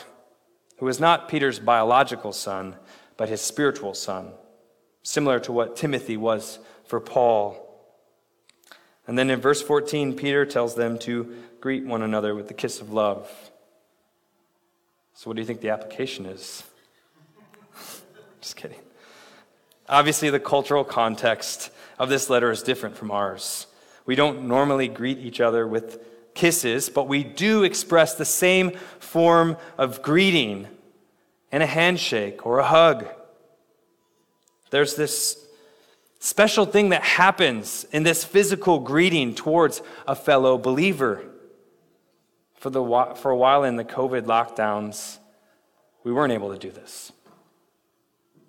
who 0.78 0.86
was 0.86 1.00
not 1.00 1.28
Peter's 1.28 1.58
biological 1.58 2.32
son, 2.32 2.76
but 3.16 3.28
his 3.28 3.40
spiritual 3.40 3.94
son, 3.94 4.32
similar 5.02 5.38
to 5.40 5.52
what 5.52 5.76
Timothy 5.76 6.16
was 6.16 6.58
for 6.84 7.00
Paul. 7.00 7.60
And 9.06 9.18
then 9.18 9.30
in 9.30 9.40
verse 9.40 9.62
14, 9.62 10.14
Peter 10.16 10.44
tells 10.46 10.74
them 10.74 10.98
to 11.00 11.34
greet 11.60 11.84
one 11.84 12.02
another 12.02 12.34
with 12.34 12.48
the 12.48 12.54
kiss 12.54 12.80
of 12.80 12.92
love. 12.92 13.30
So, 15.14 15.30
what 15.30 15.36
do 15.36 15.42
you 15.42 15.46
think 15.46 15.60
the 15.60 15.70
application 15.70 16.26
is? 16.26 16.64
Just 18.40 18.56
kidding. 18.56 18.80
Obviously, 19.88 20.30
the 20.30 20.40
cultural 20.40 20.82
context 20.82 21.70
of 21.98 22.08
this 22.08 22.28
letter 22.28 22.50
is 22.50 22.62
different 22.62 22.96
from 22.96 23.10
ours. 23.10 23.66
We 24.06 24.16
don't 24.16 24.48
normally 24.48 24.88
greet 24.88 25.18
each 25.18 25.40
other 25.40 25.66
with 25.66 26.04
kisses, 26.34 26.88
but 26.88 27.08
we 27.08 27.24
do 27.24 27.62
express 27.62 28.14
the 28.14 28.24
same 28.24 28.72
form 28.98 29.56
of 29.78 30.02
greeting 30.02 30.68
in 31.52 31.62
a 31.62 31.66
handshake 31.66 32.44
or 32.44 32.58
a 32.58 32.64
hug. 32.64 33.06
There's 34.70 34.96
this 34.96 35.46
special 36.18 36.66
thing 36.66 36.88
that 36.88 37.02
happens 37.02 37.86
in 37.92 38.02
this 38.02 38.24
physical 38.24 38.80
greeting 38.80 39.34
towards 39.34 39.82
a 40.06 40.14
fellow 40.14 40.58
believer. 40.58 41.24
For, 42.56 42.70
the, 42.70 43.14
for 43.16 43.30
a 43.30 43.36
while 43.36 43.62
in 43.64 43.76
the 43.76 43.84
COVID 43.84 44.22
lockdowns, 44.22 45.18
we 46.02 46.12
weren't 46.12 46.32
able 46.32 46.52
to 46.52 46.58
do 46.58 46.70
this. 46.70 47.12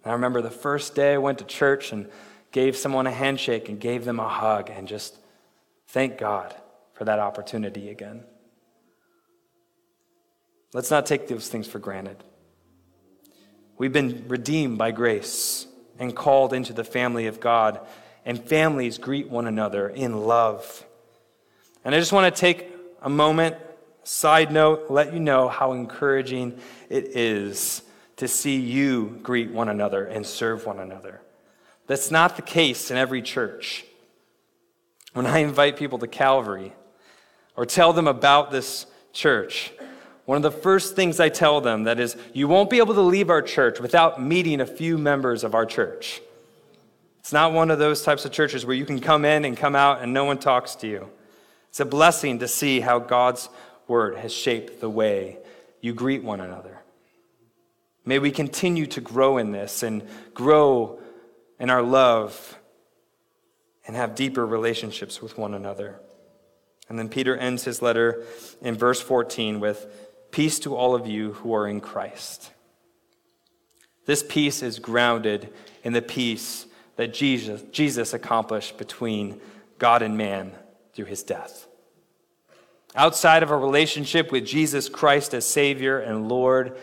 I 0.04 0.13
remember 0.13 0.41
the 0.41 0.52
first 0.52 0.95
day 0.95 1.13
I 1.13 1.17
went 1.17 1.39
to 1.39 1.45
church 1.45 1.91
and 1.91 2.10
gave 2.52 2.78
someone 2.78 3.08
a 3.08 3.12
handshake 3.12 3.69
and 3.69 3.80
gave 3.80 4.06
them 4.06 4.19
a 4.19 4.30
hug 4.30 4.69
and 4.69 4.88
just 4.88 5.17
thank 5.88 6.17
God 6.17 6.56
for 6.96 7.06
that 7.06 7.20
opportunity 7.20 7.90
again. 7.90 8.24
Let's 10.74 10.92
not 10.92 11.06
take 11.06 11.28
those 11.28 11.48
things 11.48 11.68
for 11.68 11.80
granted. 11.80 12.24
We've 13.78 13.94
been 13.94 14.26
redeemed 14.28 14.78
by 14.78 14.92
grace 14.92 15.68
and 16.00 16.16
called 16.16 16.54
into 16.54 16.74
the 16.74 16.84
family 16.84 17.28
of 17.28 17.40
God, 17.40 17.80
and 18.26 18.44
families 18.44 18.98
greet 18.98 19.30
one 19.30 19.48
another 19.48 19.88
in 19.88 20.26
love. 20.26 20.86
And 21.84 21.94
I 21.94 22.00
just 22.00 22.12
want 22.12 22.34
to 22.34 22.40
take 22.40 22.74
a 23.02 23.10
moment, 23.10 23.56
side 24.04 24.52
note, 24.52 24.86
let 24.90 25.14
you 25.14 25.20
know 25.20 25.48
how 25.48 25.74
encouraging 25.74 26.60
it 26.90 27.16
is 27.16 27.82
to 28.18 28.28
see 28.28 28.60
you 28.60 29.20
greet 29.22 29.52
one 29.52 29.70
another 29.70 30.06
and 30.06 30.26
serve 30.26 30.66
one 30.66 30.80
another. 30.80 31.22
That's 31.88 32.12
not 32.12 32.36
the 32.36 32.42
case 32.42 32.90
in 32.92 32.98
every 32.98 33.22
church. 33.22 33.86
When 35.14 35.26
I 35.26 35.40
invite 35.40 35.78
people 35.78 36.00
to 36.00 36.08
Calvary, 36.08 36.74
or 37.56 37.65
tell 37.65 37.94
them 37.94 38.08
about 38.08 38.52
this 38.52 38.86
church, 39.13 39.72
one 40.26 40.38
of 40.38 40.41
the 40.41 40.52
first 40.52 40.96
things 40.96 41.20
I 41.20 41.30
tell 41.30 41.62
them 41.62 41.84
that 41.84 42.00
is, 42.00 42.18
you 42.34 42.48
won't 42.48 42.70
be 42.70 42.80
able 42.80 42.96
to 42.96 43.02
leave 43.02 43.30
our 43.30 43.41
church 43.41 43.80
without 43.80 44.22
meeting 44.22 44.60
a 44.60 44.65
few 44.65 44.98
members 44.98 45.44
of 45.44 45.54
our 45.54 45.65
church. 45.65 46.22
It's 47.20 47.34
not 47.34 47.54
one 47.54 47.72
of 47.72 47.80
those 47.80 48.04
types 48.04 48.26
of 48.26 48.32
churches 48.32 48.65
where 48.65 48.76
you 48.76 48.86
can 48.86 49.00
come 49.00 49.26
in 49.26 49.46
and 49.46 49.56
come 49.56 49.76
out 49.76 50.02
and 50.02 50.13
no 50.13 50.26
one 50.26 50.38
talks 50.38 50.76
to 50.78 50.88
you. 50.88 51.10
It's 51.70 51.80
a 51.80 51.86
blessing 51.86 52.39
to 52.39 52.48
see 52.48 52.80
how 52.80 53.00
God's 53.00 53.50
word 53.88 54.18
has 54.18 54.34
shaped 54.34 54.80
the 54.80 54.89
way 54.89 55.38
you 55.82 55.94
greet 55.94 56.24
one 56.24 56.41
another. 56.41 56.82
May 58.06 58.20
we 58.20 58.32
continue 58.32 58.86
to 58.88 59.02
grow 59.02 59.38
in 59.38 59.52
this 59.52 59.84
and 59.84 60.08
grow 60.34 61.00
in 61.60 61.70
our 61.70 61.82
love 61.82 62.60
and 63.88 63.96
have 63.96 64.15
deeper 64.15 64.46
relationships 64.46 65.22
with 65.22 65.38
one 65.38 65.54
another. 65.54 66.00
And 66.88 67.00
then 67.00 67.10
Peter 67.10 67.36
ends 67.36 67.63
his 67.63 67.82
letter 67.82 68.24
in 68.62 68.76
verse 68.76 69.02
14 69.02 69.60
with 69.60 69.88
Peace 70.32 70.60
to 70.60 70.76
all 70.76 70.95
of 70.95 71.08
you 71.08 71.34
who 71.34 71.54
are 71.54 71.67
in 71.67 71.80
Christ. 71.80 72.52
This 74.06 74.21
peace 74.21 74.62
is 74.62 74.80
grounded 74.80 75.50
in 75.84 75.93
the 75.93 76.02
peace 76.02 76.65
that 76.98 77.13
Jesus, 77.13 77.62
Jesus 77.71 78.13
accomplished 78.13 78.78
between 78.78 79.39
God 79.80 80.02
and 80.02 80.17
man 80.17 80.52
through 80.93 81.06
his 81.06 81.24
death. 81.24 81.67
Outside 82.95 83.43
of 83.43 83.52
a 83.52 83.58
relationship 83.58 84.32
with 84.32 84.45
Jesus 84.45 84.89
Christ 84.89 85.34
as 85.34 85.45
Savior 85.45 86.00
and 86.00 86.30
Lord, 86.30 86.78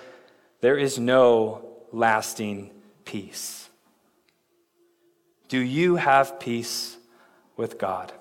there 0.60 0.76
is 0.76 0.98
no 0.98 1.64
lasting 1.92 2.70
peace. 3.04 3.68
Do 5.48 5.58
you 5.58 5.96
have 5.96 6.40
peace 6.40 6.96
with 7.56 7.78
God? 7.78 8.12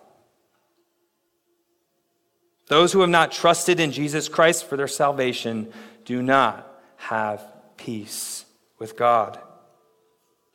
Those 2.72 2.94
who 2.94 3.02
have 3.02 3.10
not 3.10 3.34
trusted 3.34 3.82
in 3.82 3.92
Jesus 3.92 4.30
Christ 4.30 4.64
for 4.66 4.78
their 4.78 4.88
salvation 4.88 5.74
do 6.06 6.22
not 6.22 6.82
have 6.96 7.44
peace 7.76 8.46
with 8.80 8.96
God. 8.96 9.38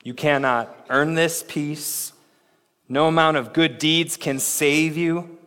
You 0.03 0.15
cannot 0.15 0.75
earn 0.89 1.13
this 1.13 1.45
peace. 1.47 2.15
No 2.89 3.07
amount 3.07 3.37
of 3.37 3.53
good 3.53 3.77
deeds 3.77 4.17
can 4.17 4.39
save 4.39 4.97
you. 4.97 5.39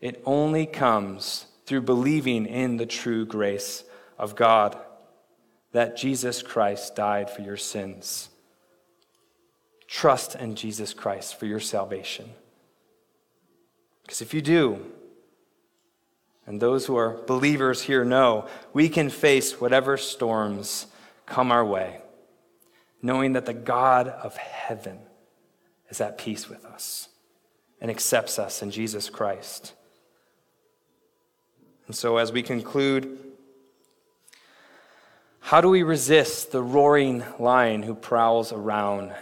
It 0.00 0.22
only 0.24 0.66
comes 0.66 1.46
through 1.66 1.82
believing 1.82 2.46
in 2.46 2.76
the 2.76 2.86
true 2.86 3.26
grace 3.26 3.82
of 4.16 4.36
God 4.36 4.78
that 5.72 5.96
Jesus 5.96 6.42
Christ 6.42 6.94
died 6.94 7.28
for 7.28 7.42
your 7.42 7.56
sins. 7.56 8.28
Trust 9.88 10.36
in 10.36 10.54
Jesus 10.54 10.94
Christ 10.94 11.40
for 11.40 11.46
your 11.46 11.58
salvation. 11.58 12.30
Because 14.02 14.22
if 14.22 14.32
you 14.32 14.42
do, 14.42 14.86
and 16.46 16.60
those 16.60 16.86
who 16.86 16.96
are 16.96 17.22
believers 17.26 17.82
here 17.82 18.04
know 18.04 18.46
we 18.72 18.88
can 18.88 19.10
face 19.10 19.60
whatever 19.60 19.96
storms 19.96 20.86
come 21.26 21.52
our 21.52 21.64
way, 21.64 22.00
knowing 23.00 23.34
that 23.34 23.46
the 23.46 23.54
God 23.54 24.08
of 24.08 24.36
heaven 24.36 24.98
is 25.88 26.00
at 26.00 26.18
peace 26.18 26.48
with 26.48 26.64
us 26.64 27.08
and 27.80 27.90
accepts 27.90 28.38
us 28.38 28.62
in 28.62 28.70
Jesus 28.70 29.08
Christ. 29.08 29.74
And 31.86 31.94
so, 31.94 32.16
as 32.16 32.32
we 32.32 32.42
conclude, 32.42 33.18
how 35.40 35.60
do 35.60 35.68
we 35.68 35.82
resist 35.82 36.52
the 36.52 36.62
roaring 36.62 37.24
lion 37.38 37.82
who 37.82 37.94
prowls 37.94 38.52
around 38.52 39.12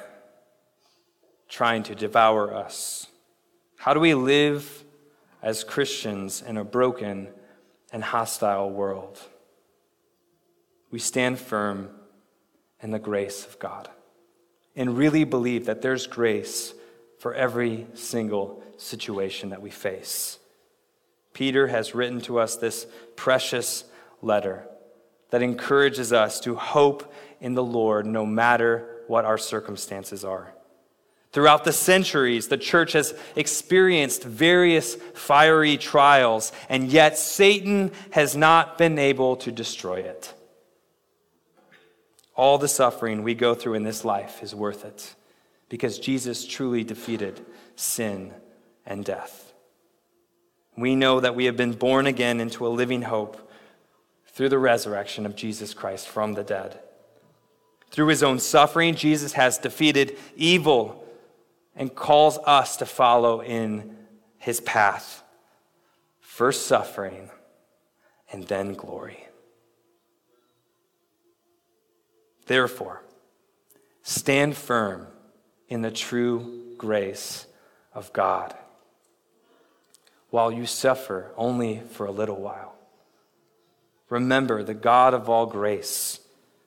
trying 1.48 1.82
to 1.84 1.94
devour 1.94 2.54
us? 2.54 3.06
How 3.76 3.94
do 3.94 4.00
we 4.00 4.14
live 4.14 4.84
as 5.42 5.64
Christians 5.64 6.42
in 6.42 6.56
a 6.56 6.64
broken 6.64 7.28
and 7.92 8.04
hostile 8.04 8.70
world. 8.70 9.18
we 10.90 10.98
stand 10.98 11.38
firm 11.38 11.88
in 12.82 12.90
the 12.90 12.98
grace 12.98 13.46
of 13.46 13.58
God 13.58 13.88
and 14.74 14.98
really 14.98 15.24
believe 15.24 15.66
that 15.66 15.82
there's 15.82 16.06
grace 16.06 16.74
for 17.18 17.34
every 17.34 17.86
single 17.94 18.62
situation 18.76 19.50
that 19.50 19.62
we 19.62 19.70
face. 19.70 20.38
Peter 21.32 21.68
has 21.68 21.94
written 21.94 22.20
to 22.22 22.38
us 22.38 22.56
this 22.56 22.86
precious 23.14 23.84
letter 24.22 24.66
that 25.30 25.42
encourages 25.42 26.12
us 26.12 26.40
to 26.40 26.56
hope 26.56 27.12
in 27.40 27.54
the 27.54 27.62
Lord 27.62 28.06
no 28.06 28.26
matter 28.26 29.02
what 29.06 29.24
our 29.24 29.38
circumstances 29.38 30.24
are. 30.24 30.52
Throughout 31.32 31.62
the 31.62 31.72
centuries, 31.72 32.48
the 32.48 32.58
church 32.58 32.92
has 32.92 33.14
experienced 33.36 34.24
various 34.24 34.96
fiery 35.14 35.76
trials, 35.76 36.52
and 36.68 36.88
yet 36.88 37.16
Satan 37.18 37.92
has 38.10 38.36
not 38.36 38.76
been 38.78 38.98
able 38.98 39.36
to 39.36 39.52
destroy 39.52 40.00
it. 40.00 40.34
All 42.34 42.58
the 42.58 42.68
suffering 42.68 43.22
we 43.22 43.34
go 43.34 43.54
through 43.54 43.74
in 43.74 43.84
this 43.84 44.04
life 44.04 44.42
is 44.42 44.54
worth 44.54 44.84
it 44.84 45.14
because 45.68 45.98
Jesus 46.00 46.46
truly 46.46 46.82
defeated 46.82 47.44
sin 47.76 48.34
and 48.84 49.04
death. 49.04 49.52
We 50.76 50.96
know 50.96 51.20
that 51.20 51.36
we 51.36 51.44
have 51.44 51.56
been 51.56 51.74
born 51.74 52.06
again 52.06 52.40
into 52.40 52.66
a 52.66 52.68
living 52.68 53.02
hope 53.02 53.50
through 54.26 54.48
the 54.48 54.58
resurrection 54.58 55.26
of 55.26 55.36
Jesus 55.36 55.74
Christ 55.74 56.08
from 56.08 56.34
the 56.34 56.42
dead. 56.42 56.80
Through 57.90 58.08
his 58.08 58.22
own 58.22 58.38
suffering, 58.38 58.94
Jesus 58.94 59.34
has 59.34 59.58
defeated 59.58 60.16
evil 60.34 61.06
and 61.80 61.94
calls 61.94 62.38
us 62.44 62.76
to 62.76 62.84
follow 62.84 63.40
in 63.40 63.96
his 64.36 64.60
path. 64.60 65.22
First 66.20 66.66
suffering 66.66 67.30
and 68.30 68.46
then 68.46 68.74
glory. 68.74 69.26
Therefore, 72.46 73.02
stand 74.02 74.58
firm 74.58 75.06
in 75.68 75.80
the 75.80 75.90
true 75.90 76.74
grace 76.76 77.46
of 77.94 78.12
God 78.12 78.54
while 80.28 80.52
you 80.52 80.66
suffer 80.66 81.32
only 81.34 81.80
for 81.92 82.04
a 82.04 82.12
little 82.12 82.40
while. 82.42 82.74
Remember 84.10 84.62
the 84.62 84.74
God 84.74 85.14
of 85.14 85.30
all 85.30 85.46
grace, 85.46 86.20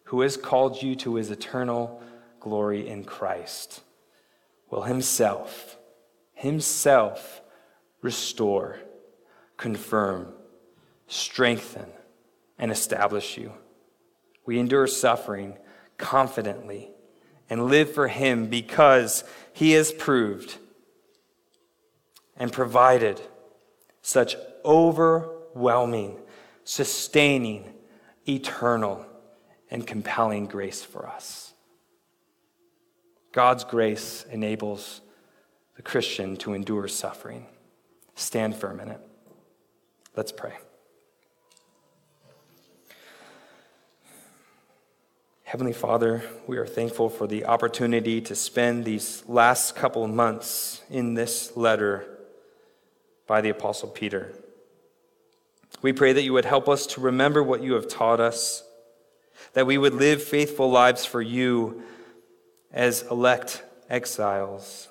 who 0.06 0.22
has 0.22 0.38
called 0.38 0.82
you 0.82 0.96
to 0.96 1.16
his 1.16 1.30
eternal 1.30 2.02
glory 2.40 2.88
in 2.88 3.04
Christ, 3.04 3.82
will 4.74 4.82
himself, 4.82 5.78
himself 6.34 7.44
restore, 8.02 8.80
confirm, 9.56 10.34
strengthen, 11.06 11.86
and 12.58 12.72
establish 12.72 13.38
you. 13.38 13.54
We 14.48 14.58
endure 14.58 14.88
suffering 14.88 15.60
confidently 15.98 16.90
and 17.52 17.68
live 17.68 17.94
for 17.94 18.08
Him 18.08 18.48
because 18.48 19.24
He 19.54 19.74
has 19.74 19.92
proved 19.92 20.58
and 22.36 22.52
provided 22.52 23.22
such 24.02 24.36
overwhelming, 24.66 26.18
sustaining, 26.64 27.72
eternal, 28.28 29.06
and 29.70 29.86
compelling 29.86 30.48
grace 30.48 30.84
for 30.84 31.08
us. 31.08 31.53
God's 33.34 33.64
grace 33.64 34.26
enables 34.30 35.02
the 35.76 35.82
Christian 35.82 36.38
to 36.38 36.54
endure 36.54 36.88
suffering. 36.88 37.48
Stand 38.14 38.56
firm 38.56 38.80
in 38.80 38.90
it. 38.90 39.02
Let's 40.16 40.32
pray. 40.32 40.54
Heavenly 45.46 45.74
Father, 45.74 46.24
we 46.46 46.58
are 46.58 46.68
thankful 46.68 47.10
for 47.10 47.26
the 47.26 47.46
opportunity 47.46 48.22
to 48.22 48.36
spend 48.36 48.86
these 48.86 49.24
last 49.28 49.76
couple 49.76 50.08
months 50.08 50.84
in 50.92 51.16
this 51.16 51.58
letter 51.58 52.06
by 53.26 53.42
the 53.42 53.50
Apostle 53.50 53.90
Peter. 53.90 54.32
We 55.82 55.92
pray 55.92 56.14
that 56.14 56.22
you 56.22 56.34
would 56.34 56.46
help 56.46 56.70
us 56.70 56.86
to 56.88 57.02
remember 57.02 57.42
what 57.42 57.64
you 57.64 57.74
have 57.74 57.88
taught 57.88 58.20
us, 58.20 58.64
that 59.54 59.66
we 59.66 59.80
would 59.80 59.96
live 59.96 60.22
faithful 60.22 60.70
lives 60.70 61.04
for 61.04 61.22
you 61.22 61.84
as 62.74 63.04
elect 63.12 63.64
exiles 63.90 64.90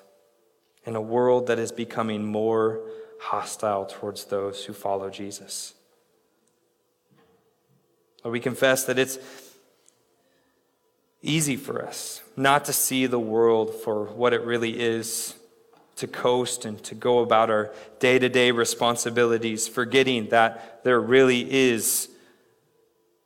in 0.85 0.95
a 0.95 1.01
world 1.01 1.47
that 1.47 1.59
is 1.59 1.71
becoming 1.71 2.25
more 2.25 2.81
hostile 3.19 3.85
towards 3.85 4.25
those 4.25 4.65
who 4.65 4.73
follow 4.73 5.09
Jesus. 5.09 5.73
Lord, 8.23 8.33
we 8.33 8.39
confess 8.39 8.85
that 8.85 8.97
it's 8.97 9.17
easy 11.21 11.55
for 11.55 11.85
us 11.85 12.21
not 12.35 12.65
to 12.65 12.73
see 12.73 13.05
the 13.05 13.19
world 13.19 13.73
for 13.73 14.05
what 14.05 14.33
it 14.33 14.41
really 14.41 14.79
is, 14.79 15.35
to 15.95 16.07
coast 16.07 16.65
and 16.65 16.81
to 16.83 16.95
go 16.95 17.19
about 17.19 17.49
our 17.49 17.71
day 17.99 18.17
to 18.17 18.27
day 18.27 18.51
responsibilities, 18.51 19.67
forgetting 19.67 20.29
that 20.29 20.83
there 20.83 20.99
really 20.99 21.51
is 21.51 22.09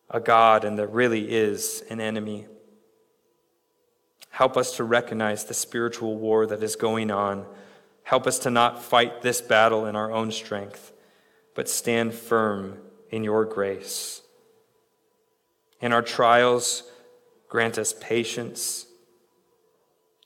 a 0.10 0.20
God 0.20 0.64
and 0.64 0.78
there 0.78 0.88
really 0.88 1.30
is 1.30 1.84
an 1.90 2.02
enemy. 2.02 2.46
Help 4.38 4.56
us 4.56 4.76
to 4.78 4.84
recognize 4.84 5.46
the 5.46 5.54
spiritual 5.54 6.16
war 6.16 6.46
that 6.46 6.62
is 6.62 6.76
going 6.76 7.12
on. 7.12 7.46
Help 8.04 8.28
us 8.28 8.40
to 8.40 8.50
not 8.50 8.84
fight 8.84 9.22
this 9.22 9.42
battle 9.42 9.86
in 9.86 9.96
our 9.96 10.12
own 10.12 10.32
strength, 10.32 10.94
but 11.56 11.68
stand 11.68 12.14
firm 12.14 12.78
in 13.10 13.24
your 13.24 13.46
grace. 13.46 14.22
In 15.82 15.92
our 15.92 16.02
trials, 16.02 16.84
Grant 17.50 17.78
us 17.78 17.94
patience. 18.00 18.86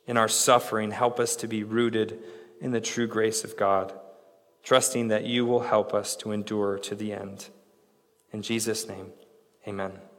In 0.07 0.17
our 0.17 0.27
suffering, 0.27 0.91
help 0.91 1.19
us 1.19 1.35
to 1.37 1.47
be 1.47 1.63
rooted 1.63 2.19
in 2.59 2.71
the 2.71 2.81
true 2.81 3.07
grace 3.07 3.43
of 3.43 3.55
God, 3.55 3.93
trusting 4.63 5.09
that 5.09 5.25
you 5.25 5.45
will 5.45 5.61
help 5.61 5.93
us 5.93 6.15
to 6.17 6.31
endure 6.31 6.77
to 6.79 6.95
the 6.95 7.13
end. 7.13 7.49
In 8.31 8.41
Jesus' 8.41 8.87
name, 8.87 9.11
amen. 9.67 10.10